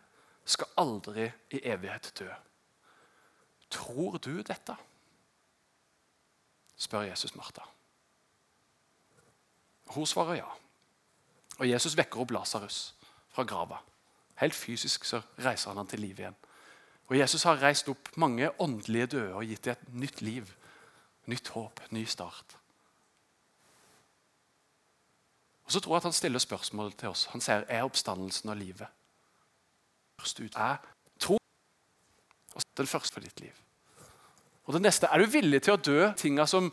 skal 0.45 0.67
aldri 0.81 1.29
i 1.53 1.61
evighet 1.63 2.11
dø. 2.19 2.27
Tror 3.69 4.17
du 4.17 4.41
dette? 4.41 4.75
Spør 6.79 7.07
Jesus 7.09 7.35
Martha. 7.35 7.65
Hun 9.89 10.07
svarer 10.07 10.39
ja. 10.39 10.49
Og 11.59 11.67
Jesus 11.67 11.97
vekker 11.97 12.21
opp 12.23 12.31
Lasarus 12.31 12.93
fra 13.33 13.43
grava. 13.43 13.81
Helt 14.39 14.55
fysisk 14.55 15.05
så 15.05 15.21
reiser 15.43 15.73
han 15.73 15.81
han 15.81 15.89
til 15.91 15.99
liv 15.99 16.19
igjen. 16.19 16.37
Og 17.09 17.17
Jesus 17.17 17.43
har 17.43 17.59
reist 17.61 17.89
opp 17.89 18.11
mange 18.21 18.51
åndelige 18.61 19.09
døde 19.15 19.33
og 19.35 19.49
gitt 19.49 19.65
dem 19.65 19.75
et 19.75 19.93
nytt 20.05 20.21
liv. 20.21 20.53
Nytt 21.29 21.51
håp, 21.53 21.81
ny 21.91 22.05
start. 22.05 22.55
Og 25.65 25.71
Så 25.71 25.79
tror 25.79 25.93
jeg 25.93 25.97
at 25.97 26.09
han 26.09 26.13
stiller 26.13 26.39
spørsmål 26.39 26.93
til 26.97 27.09
oss. 27.09 27.25
Han 27.33 27.41
sier 27.41 27.65
er 27.67 27.83
oppstandelsen 27.83 28.49
og 28.49 28.57
livet. 28.57 28.87
Først 30.19 30.39
ut 30.39 30.55
er 30.55 30.77
tro. 31.19 31.37
Den 32.77 32.87
første 32.87 33.13
for 33.13 33.21
ditt 33.21 33.39
liv. 33.39 33.53
Og 34.69 34.75
det 34.75 34.83
neste, 34.83 35.07
Er 35.09 35.17
du 35.17 35.25
villig 35.25 35.63
til 35.65 35.73
å 35.73 35.81
dø 35.81 36.11
tinga 36.13 36.45
som 36.45 36.69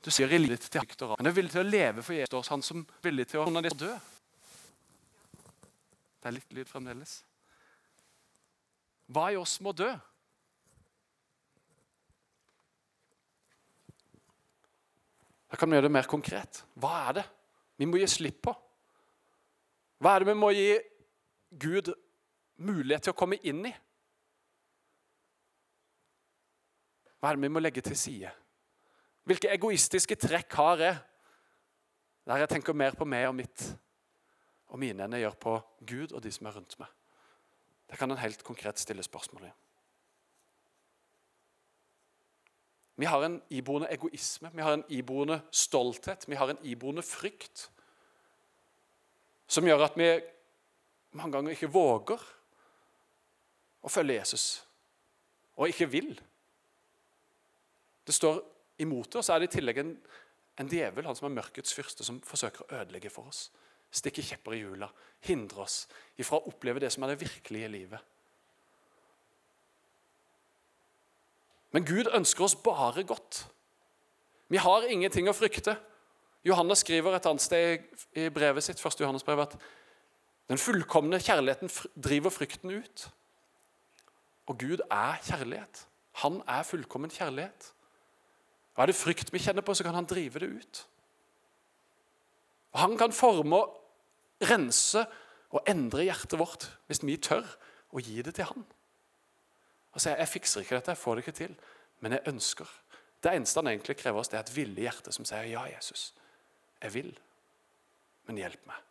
du 0.00 0.08
sier 0.10 0.32
i 0.32 0.38
livet 0.38 0.62
til 0.64 0.80
hekter, 0.80 1.12
men 1.18 1.26
er 1.26 1.34
du 1.34 1.36
villig 1.36 1.52
til 1.52 1.60
å 1.60 1.68
leve 1.68 2.02
for 2.02 2.16
Jesus, 2.16 2.48
han 2.48 2.62
som 2.64 2.80
er 2.80 3.02
villig 3.04 3.26
til 3.28 3.42
å 3.44 3.60
dø? 3.76 3.92
Det 6.16 6.30
er 6.30 6.36
litt 6.38 6.56
lyd 6.56 6.70
fremdeles. 6.70 7.18
Hva 9.12 9.28
i 9.34 9.36
oss 9.36 9.58
må 9.60 9.74
dø? 9.76 9.90
Da 15.50 15.60
kan 15.60 15.68
vi 15.68 15.76
gjøre 15.76 15.90
det 15.90 15.96
mer 15.98 16.08
konkret. 16.08 16.64
Hva 16.72 16.94
er 17.10 17.18
det 17.20 17.26
vi 17.76 17.84
må 17.84 18.00
gi 18.00 18.08
slipp 18.08 18.40
på? 18.48 18.56
Hva 20.00 20.16
er 20.16 20.24
det 20.24 20.32
vi 20.32 20.40
må 20.40 20.54
gi 20.56 20.70
Gud 21.52 21.92
mulighet 22.64 23.04
til 23.04 23.12
å 23.12 23.20
komme 23.20 23.36
inn 23.44 23.66
i? 23.68 23.76
Hva 27.26 27.32
er 27.32 27.40
det 27.40 27.42
vi 27.42 27.48
må 27.50 27.58
legge 27.58 27.82
til 27.82 27.96
side? 27.98 28.28
Hvilke 29.26 29.48
egoistiske 29.50 30.14
trekk 30.14 30.52
har 30.54 30.78
jeg 30.78 30.98
der 32.30 32.38
jeg 32.38 32.48
tenker 32.52 32.76
mer 32.78 32.94
på 32.94 33.02
meg 33.02 33.24
og 33.26 33.32
mitt 33.34 33.64
og 34.70 34.78
mine 34.78 35.02
enn 35.02 35.16
jeg 35.16 35.24
gjør 35.24 35.34
på 35.42 35.54
Gud 35.90 36.14
og 36.14 36.22
de 36.22 36.30
som 36.30 36.46
er 36.46 36.54
rundt 36.54 36.76
meg? 36.78 36.92
Det 37.90 37.98
kan 37.98 38.14
en 38.14 38.20
helt 38.22 38.44
konkret 38.46 38.78
stille 38.78 39.02
spørsmål 39.02 39.48
i. 39.48 39.50
Vi 43.02 43.10
har 43.10 43.26
en 43.26 43.40
iboende 43.50 43.90
egoisme, 43.90 44.52
vi 44.54 44.62
har 44.62 44.78
en 44.78 44.86
iboende 44.86 45.40
stolthet, 45.50 46.28
vi 46.30 46.38
har 46.38 46.54
en 46.54 46.62
iboende 46.62 47.02
frykt. 47.02 47.66
Som 49.50 49.66
gjør 49.66 49.88
at 49.88 49.98
vi 49.98 50.12
mange 51.18 51.34
ganger 51.40 51.58
ikke 51.58 51.74
våger 51.74 52.22
å 53.82 53.90
følge 53.90 54.20
Jesus. 54.20 54.48
Og 55.58 55.74
ikke 55.74 55.90
vil. 55.90 56.14
Det 58.06 58.14
står 58.14 58.40
imot 58.82 59.10
det, 59.10 59.20
og 59.20 59.24
så 59.26 59.34
er 59.34 59.42
det 59.42 59.50
i 59.50 59.54
tillegg 59.56 59.80
en, 59.82 59.94
en 60.60 60.70
djevel, 60.70 61.06
han 61.08 61.16
som 61.18 61.28
er 61.30 61.38
mørkets 61.38 61.74
fyrste, 61.74 62.04
som 62.06 62.20
forsøker 62.24 62.64
å 62.64 62.82
ødelegge 62.82 63.10
for 63.12 63.30
oss. 63.30 63.48
Stikke 63.90 64.24
kjepper 64.24 64.56
i 64.56 64.60
hjula, 64.60 64.88
hindre 65.26 65.64
oss 65.64 65.86
ifra 66.20 66.38
å 66.38 66.50
oppleve 66.50 66.82
det 66.82 66.90
som 66.94 67.04
er 67.04 67.14
det 67.14 67.22
virkelige 67.24 67.70
livet. 67.72 68.12
Men 71.74 71.84
Gud 71.84 72.08
ønsker 72.14 72.46
oss 72.46 72.56
bare 72.56 73.04
godt. 73.04 73.42
Vi 74.48 74.60
har 74.62 74.86
ingenting 74.88 75.28
å 75.28 75.34
frykte. 75.36 75.74
Johannes 76.46 76.84
skriver 76.84 77.16
et 77.16 77.26
annet 77.26 77.42
sted 77.42 77.84
i 78.16 78.28
brevet 78.30 78.64
sitt, 78.64 78.80
første 78.80 79.02
Johannes 79.02 79.26
brev, 79.26 79.42
at 79.42 79.56
den 80.46 80.60
fullkomne 80.62 81.18
kjærligheten 81.18 81.72
driver 81.98 82.30
frykten 82.30 82.70
ut. 82.70 83.08
Og 84.46 84.58
Gud 84.62 84.84
er 84.86 85.18
kjærlighet. 85.26 85.82
Han 86.22 86.38
er 86.48 86.62
fullkommen 86.62 87.10
kjærlighet. 87.10 87.72
Og 88.76 88.82
Er 88.82 88.90
det 88.90 88.98
frykt 88.98 89.32
vi 89.32 89.40
kjenner 89.40 89.64
på, 89.64 89.74
så 89.74 89.84
kan 89.84 89.96
han 89.96 90.08
drive 90.08 90.40
det 90.42 90.48
ut. 90.52 90.86
Og 92.72 92.80
Han 92.80 92.96
kan 92.98 93.12
forme 93.12 93.56
og 93.56 94.48
rense 94.50 95.06
og 95.50 95.62
endre 95.68 96.04
hjertet 96.04 96.38
vårt 96.38 96.68
hvis 96.86 97.00
vi 97.02 97.16
tør 97.16 97.46
å 97.96 98.02
gi 98.02 98.20
det 98.22 98.34
til 98.36 98.50
han. 98.50 98.66
Og 99.96 100.02
sier 100.02 100.18
jeg 100.20 100.28
fikser 100.28 100.60
ikke 100.60 100.76
dette, 100.76 100.92
jeg 100.92 101.00
får 101.00 101.16
det 101.16 101.24
ikke 101.24 101.38
til, 101.38 101.54
men 102.04 102.12
jeg 102.12 102.28
ønsker. 102.28 102.68
Det 103.24 103.32
eneste 103.32 103.62
han 103.62 103.70
egentlig 103.70 103.96
krever 103.96 104.20
oss, 104.20 104.28
det 104.28 104.36
er 104.36 104.44
et 104.44 104.52
villig 104.52 104.84
hjerte 104.84 105.14
som 105.14 105.24
sier 105.24 105.48
ja, 105.48 105.64
Jesus, 105.72 106.10
jeg 106.82 106.92
vil, 106.92 107.14
men 108.28 108.42
hjelp 108.42 108.68
meg. 108.68 108.82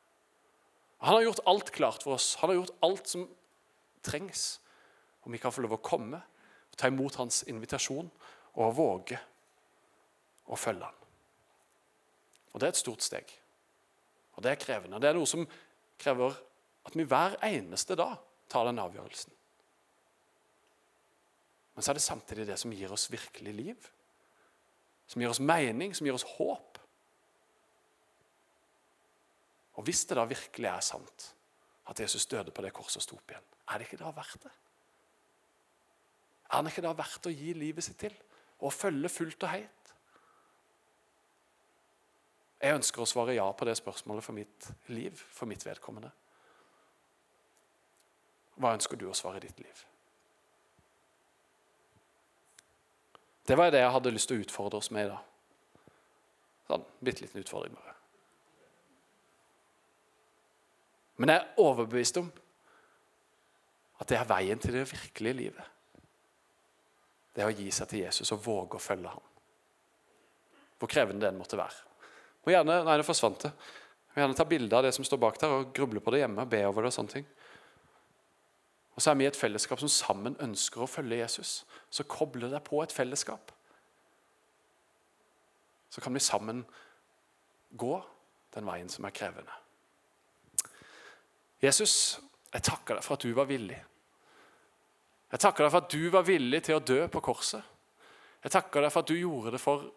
Han 1.05 1.19
har 1.19 1.27
gjort 1.27 1.43
alt 1.45 1.69
klart 1.75 2.03
for 2.03 2.15
oss. 2.15 2.31
Han 2.41 2.49
har 2.49 2.57
gjort 2.57 2.77
alt 2.87 3.11
som 3.11 3.27
trengs. 4.01 4.59
Om 5.21 5.35
vi 5.35 5.41
kan 5.41 5.53
få 5.53 5.61
lov 5.61 5.75
å 5.77 5.83
komme 5.85 6.17
og 6.17 6.77
ta 6.79 6.89
imot 6.89 7.19
hans 7.19 7.43
invitasjon 7.49 8.09
og 8.55 8.75
våge 8.77 9.19
å 10.45 10.59
følge 10.59 10.85
han. 10.85 11.01
Og 12.53 12.59
Det 12.59 12.67
er 12.67 12.73
et 12.73 12.83
stort 12.83 13.03
steg. 13.03 13.31
Og 14.35 14.43
Det 14.43 14.51
er 14.51 14.61
krevende. 14.61 14.99
Det 15.01 15.09
er 15.09 15.17
noe 15.17 15.27
som 15.27 15.47
krever 15.99 16.35
at 16.85 16.95
vi 16.95 17.03
hver 17.03 17.37
eneste 17.43 17.95
dag 17.95 18.17
tar 18.49 18.67
den 18.67 18.79
avgjørelsen. 18.79 19.33
Men 21.75 21.83
så 21.83 21.91
er 21.91 21.97
det 21.97 22.05
samtidig 22.05 22.47
det 22.47 22.57
som 22.59 22.71
gir 22.71 22.91
oss 22.91 23.09
virkelig 23.11 23.53
liv. 23.53 23.87
Som 25.07 25.21
gir 25.21 25.29
oss 25.29 25.43
mening, 25.43 25.95
som 25.95 26.07
gir 26.07 26.15
oss 26.15 26.27
håp. 26.37 26.79
Og 29.75 29.83
hvis 29.83 30.05
det 30.07 30.15
da 30.15 30.23
virkelig 30.29 30.69
er 30.71 30.85
sant 30.85 31.31
at 31.91 31.99
Jesus 31.99 32.25
døde 32.31 32.53
på 32.55 32.63
det 32.63 32.71
korset 32.73 33.01
og 33.01 33.03
sto 33.03 33.17
opp 33.17 33.33
igjen, 33.33 33.49
er 33.67 33.77
det 33.77 33.89
ikke 33.89 33.99
da 33.99 34.13
verdt 34.15 34.45
det? 34.45 34.53
Er 36.53 36.63
det 36.63 36.71
ikke 36.71 36.85
da 36.85 36.93
verdt 36.95 37.27
å 37.27 37.33
gi 37.33 37.51
livet 37.57 37.83
sitt 37.83 37.99
til 37.99 38.15
og 38.63 38.73
følge 38.73 39.11
fullt 39.11 39.43
og 39.43 39.51
helt? 39.51 39.84
Jeg 42.61 42.77
ønsker 42.79 43.03
å 43.03 43.09
svare 43.09 43.35
ja 43.35 43.45
på 43.51 43.67
det 43.67 43.75
spørsmålet 43.77 44.23
for 44.23 44.37
mitt 44.37 44.69
liv, 44.93 45.19
for 45.35 45.49
mitt 45.49 45.65
vedkommende. 45.65 46.11
Hva 48.55 48.73
ønsker 48.77 48.99
du 48.99 49.09
å 49.09 49.17
svare 49.17 49.41
i 49.41 49.45
ditt 49.47 49.59
liv? 49.59 49.83
Det 53.45 53.57
var 53.59 53.69
det 53.71 53.83
jeg 53.83 53.93
hadde 53.93 54.13
lyst 54.15 54.31
til 54.31 54.39
å 54.39 54.45
utfordre 54.45 54.79
oss 54.79 54.89
med 54.95 55.05
i 55.05 55.11
dag. 55.11 55.91
Sånn, 56.65 56.85
Bitte 57.05 57.25
liten 57.25 57.43
utfordring, 57.43 57.75
bare. 57.77 57.93
Men 61.21 61.31
jeg 61.31 61.41
er 61.43 61.61
overbevist 61.61 62.17
om 62.19 62.31
at 64.01 64.09
det 64.09 64.17
er 64.17 64.27
veien 64.27 64.59
til 64.59 64.75
det 64.75 64.87
virkelige 64.89 65.37
livet. 65.37 65.71
Det 67.35 67.43
er 67.43 67.51
å 67.51 67.55
gi 67.55 67.67
seg 67.71 67.91
til 67.91 68.01
Jesus 68.01 68.31
og 68.35 68.43
våge 68.43 68.79
å 68.79 68.83
følge 68.83 69.11
ham. 69.11 69.23
Hvor 70.79 70.91
krevende 70.91 71.27
den 71.27 71.37
måtte 71.39 71.59
være. 71.59 71.94
Og 72.45 72.53
gjerne, 72.53 72.83
Nei, 72.85 72.97
det 73.01 73.07
forsvant 73.07 73.47
det. 73.47 73.51
Må 74.13 74.21
gjerne 74.21 74.37
ta 74.37 74.45
bilde 74.47 74.77
av 74.77 74.85
det 74.85 74.93
som 74.95 75.05
står 75.07 75.19
bak 75.21 75.39
der, 75.41 75.51
og 75.51 75.73
gruble 75.75 76.01
på 76.01 76.13
det 76.13 76.21
hjemme. 76.21 76.45
be 76.45 76.61
over 76.67 76.85
det 76.85 76.93
og 76.93 76.97
sånne 76.99 77.13
ting. 77.17 77.25
Og 78.95 79.01
så 79.01 79.11
er 79.11 79.15
vi 79.19 79.25
i 79.25 79.27
et 79.27 79.37
fellesskap 79.37 79.81
som 79.81 79.91
sammen 79.91 80.37
ønsker 80.39 80.85
å 80.85 80.87
følge 80.87 81.19
Jesus. 81.19 81.65
Så 81.91 82.07
koble 82.07 82.47
deg 82.51 82.63
på 82.63 82.79
et 82.83 82.93
fellesskap. 82.95 83.51
Så 85.89 86.01
kan 86.01 86.13
vi 86.13 86.23
sammen 86.23 86.63
gå 87.75 87.97
den 88.55 88.65
veien 88.67 88.89
som 88.89 89.05
er 89.05 89.15
krevende. 89.15 89.51
Jesus, 91.63 92.19
jeg 92.53 92.63
takker 92.63 92.95
deg 92.95 93.03
for 93.03 93.17
at 93.17 93.25
du 93.25 93.33
var 93.35 93.49
villig. 93.49 93.81
Jeg 95.31 95.41
takker 95.43 95.65
deg 95.65 95.73
for 95.73 95.83
at 95.83 95.91
du 95.91 96.09
var 96.13 96.27
villig 96.27 96.61
til 96.63 96.77
å 96.77 96.83
dø 96.83 97.01
på 97.11 97.23
korset. 97.25 97.63
Jeg 98.45 98.53
takker 98.53 98.85
deg 98.85 98.93
for 98.93 99.03
at 99.03 99.09
du 99.09 99.17
gjorde 99.17 99.55
det 99.55 99.59
for 99.59 99.89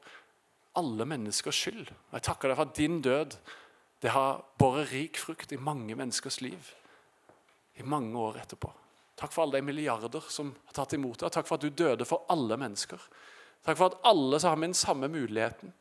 alle 0.79 1.07
menneskers 1.09 1.63
skyld. 1.65 1.89
Og 1.91 2.19
jeg 2.19 2.27
takker 2.29 2.51
deg 2.51 2.59
for 2.59 2.71
at 2.71 2.79
din 2.79 3.01
død 3.05 3.39
det 3.99 4.13
har 4.15 4.45
båret 4.61 4.93
rik 4.93 5.19
frukt 5.19 5.53
i 5.53 5.59
mange 5.59 5.97
menneskers 5.99 6.39
liv 6.45 6.69
i 7.79 7.87
mange 7.87 8.19
år 8.19 8.39
etterpå. 8.43 8.71
Takk 9.19 9.33
for 9.35 9.43
alle 9.43 9.59
de 9.59 9.67
milliarder 9.67 10.23
som 10.31 10.53
har 10.69 10.77
tatt 10.77 10.95
imot 10.95 11.19
deg. 11.19 11.33
Takk 11.35 11.47
for 11.49 11.59
at 11.59 11.67
du 11.67 11.75
døde 11.75 12.07
for 12.07 12.27
alle 12.31 12.59
mennesker. 12.61 13.03
Takk 13.67 13.79
for 13.79 13.91
at 13.91 13.99
alle 14.07 14.39
så 14.39 14.53
har 14.53 14.59
vi 14.59 14.69
den 14.69 14.79
samme 14.79 15.11
muligheten 15.11 15.73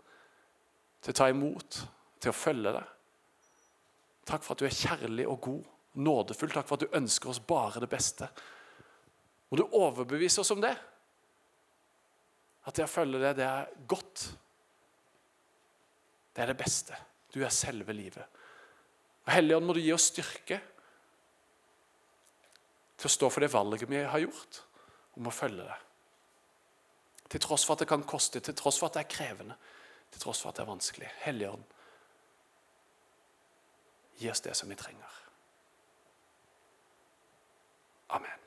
til 1.05 1.13
å 1.13 1.17
ta 1.17 1.29
imot, 1.29 1.81
til 2.17 2.33
å 2.33 2.37
følge 2.37 2.73
deg. 2.79 2.93
Takk 4.27 4.43
for 4.43 4.55
at 4.55 4.63
du 4.63 4.67
er 4.67 4.75
kjærlig 4.75 5.27
og 5.29 5.39
god, 5.45 5.69
nådefull. 6.07 6.51
Takk 6.55 6.67
for 6.67 6.79
at 6.79 6.87
du 6.87 6.97
ønsker 6.97 7.31
oss 7.31 7.41
bare 7.45 7.83
det 7.83 7.91
beste. 7.91 8.29
Må 9.49 9.61
du 9.61 9.67
overbevise 9.69 10.41
oss 10.41 10.51
om 10.51 10.63
det? 10.63 10.73
At 12.67 12.75
det 12.75 12.87
å 12.87 12.91
følge 12.91 13.21
deg, 13.21 13.37
det 13.37 13.45
er 13.47 13.69
godt. 13.87 14.25
Det 16.37 16.43
er 16.43 16.51
det 16.51 16.59
beste. 16.59 16.93
Du 17.33 17.39
er 17.41 17.49
selve 17.49 17.93
livet. 17.97 18.25
Og 19.25 19.31
Helligånd, 19.33 19.65
må 19.65 19.73
du 19.73 19.81
gi 19.81 19.89
oss 19.95 20.11
styrke 20.11 20.59
til 22.97 23.09
å 23.09 23.13
stå 23.15 23.29
for 23.33 23.41
det 23.41 23.49
valget 23.49 23.89
vi 23.89 24.03
har 24.05 24.21
gjort 24.21 24.59
om 25.17 25.29
å 25.29 25.33
følge 25.33 25.65
det. 25.65 25.79
Til 27.33 27.41
tross 27.41 27.65
for 27.65 27.73
at 27.73 27.81
det 27.81 27.89
kan 27.89 28.05
koste, 28.05 28.39
til 28.39 28.53
tross 28.53 28.77
for 28.77 28.85
at 28.85 28.99
det 28.99 29.01
er 29.07 29.15
krevende, 29.15 29.57
til 30.13 30.21
tross 30.21 30.43
for 30.43 30.53
at 30.53 30.59
det 30.59 30.63
er 30.67 30.69
vanskelig. 30.69 31.09
Helligånd, 31.25 31.65
gi 34.21 34.29
oss 34.29 34.45
det 34.45 34.53
som 34.61 34.69
vi 34.69 34.77
trenger. 34.77 35.17
Amen. 38.13 38.46